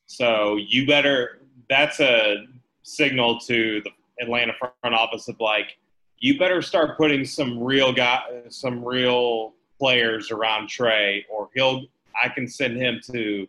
[0.06, 1.40] So you better.
[1.68, 2.46] That's a
[2.82, 5.76] signal to the Atlanta front office of like,
[6.18, 11.82] you better start putting some real guy, some real players around Trae, or he'll.
[12.22, 13.46] I can send him to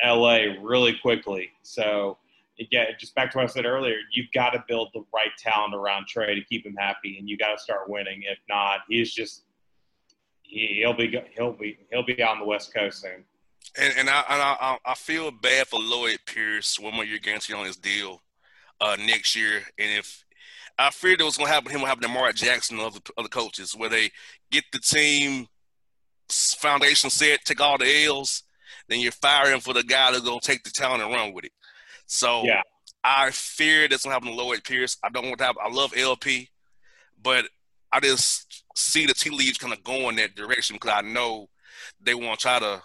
[0.00, 0.58] L.A.
[0.62, 1.50] really quickly.
[1.62, 2.18] So
[2.60, 5.74] again, just back to what I said earlier, you've got to build the right talent
[5.74, 8.22] around Trae to keep him happy, and you got to start winning.
[8.22, 9.44] If not, he's just
[10.42, 13.24] he, will be he'll be he'll be on the West Coast soon.
[13.76, 17.54] And, and I, and I I feel bad for Lloyd Pierce, one more year guarantee
[17.54, 18.22] on his deal
[18.80, 20.24] uh, next year, and if
[20.78, 23.00] I feared it was going to happen, him will happen to Mark Jackson and other
[23.16, 24.10] other coaches, where they
[24.50, 25.46] get the team
[26.28, 28.42] foundation set, take all the L's,
[28.88, 31.44] then you're firing for the guy that's going to take the talent and run with
[31.44, 31.52] it.
[32.06, 32.62] So yeah.
[33.02, 34.96] I fear that's going to happen to Lloyd Pierce.
[35.04, 35.56] I don't want to have.
[35.62, 36.50] I love LP,
[37.22, 37.46] but
[37.92, 41.48] I just see the tea leaves kind of going that direction because I know
[42.00, 42.82] they want to try to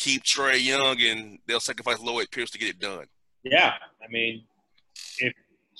[0.00, 3.04] keep Trae Young and they'll sacrifice Lloyd Pierce to get it done.
[3.42, 4.44] Yeah, I mean,
[5.18, 5.34] if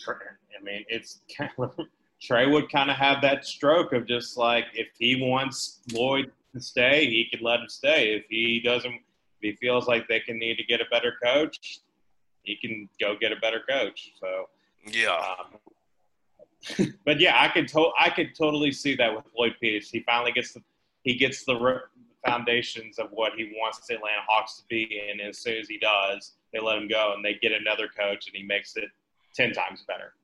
[0.08, 1.72] I mean, it's kind of,
[2.22, 6.60] Trey would kind of have that stroke of just like if he wants Lloyd to
[6.60, 8.14] stay, he could let him stay.
[8.14, 11.80] If he doesn't, if he feels like they can need to get a better coach,
[12.42, 14.12] he can go get a better coach.
[14.20, 14.50] So
[14.86, 15.18] yeah.
[16.78, 19.90] Um, but yeah, I could to- I could totally see that with Lloyd Pierce.
[19.90, 20.62] He finally gets the
[21.04, 21.54] he gets the
[22.26, 25.78] foundations of what he wants the Atlanta Hawks to be, and as soon as he
[25.78, 28.88] does, they let him go and they get another coach, and he makes it
[29.34, 30.14] ten times better.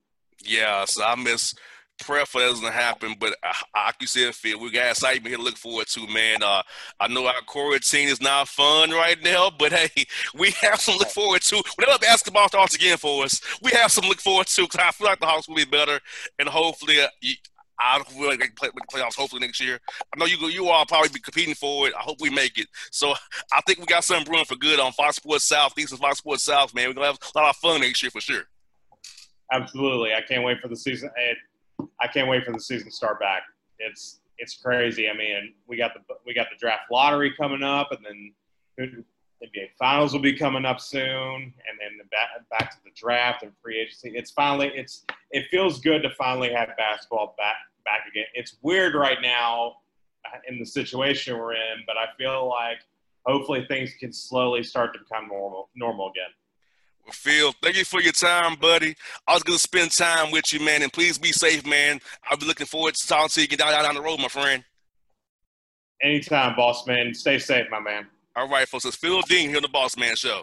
[0.45, 1.55] Yeah, so I miss
[1.99, 3.37] prayer for that doesn't happen, but
[3.75, 6.43] I, can see it Phil, we got excitement here to look forward to, man.
[6.43, 6.63] Uh,
[7.01, 11.09] I know our quarantine is not fun right now, but hey, we have some look
[11.09, 11.63] forward to.
[11.77, 15.07] Whenever basketball starts again for us, we have some look forward to because I feel
[15.07, 16.01] like the Hawks will be better,
[16.39, 17.09] and hopefully, uh,
[17.79, 19.79] I feel like play the playoffs hopefully next year.
[20.15, 21.95] I know you you all probably be competing for it.
[21.95, 22.67] I hope we make it.
[22.91, 23.15] So
[23.53, 26.19] I think we got something brewing for good on Fox Sports South, East and Fox
[26.19, 26.89] Sports South, man.
[26.89, 28.45] We're gonna have a lot of fun next year for sure.
[29.53, 31.11] Absolutely, I can't wait for the season.
[32.01, 33.43] I can't wait for the season to start back.
[33.79, 35.09] It's it's crazy.
[35.09, 39.05] I mean, we got the we got the draft lottery coming up, and then
[39.43, 43.53] NBA Finals will be coming up soon, and then back back to the draft and
[43.63, 44.13] free agency.
[44.15, 48.25] It's finally it's it feels good to finally have basketball back back again.
[48.35, 49.77] It's weird right now
[50.25, 52.79] uh, in the situation we're in, but I feel like
[53.27, 56.31] hopefully things can slowly start to become normal normal again.
[57.05, 58.97] Well, Phil, thank you for your time, buddy.
[59.29, 62.01] I was going to spend time with you, man, and please be safe, man.
[62.29, 64.65] I'll be looking forward to talking to you down, down the road, my friend.
[66.03, 67.15] Anytime, boss man.
[67.15, 68.07] Stay safe, my man.
[68.37, 68.85] All right, folks.
[68.85, 70.43] It's Phil Dean here on the Boss Man Show.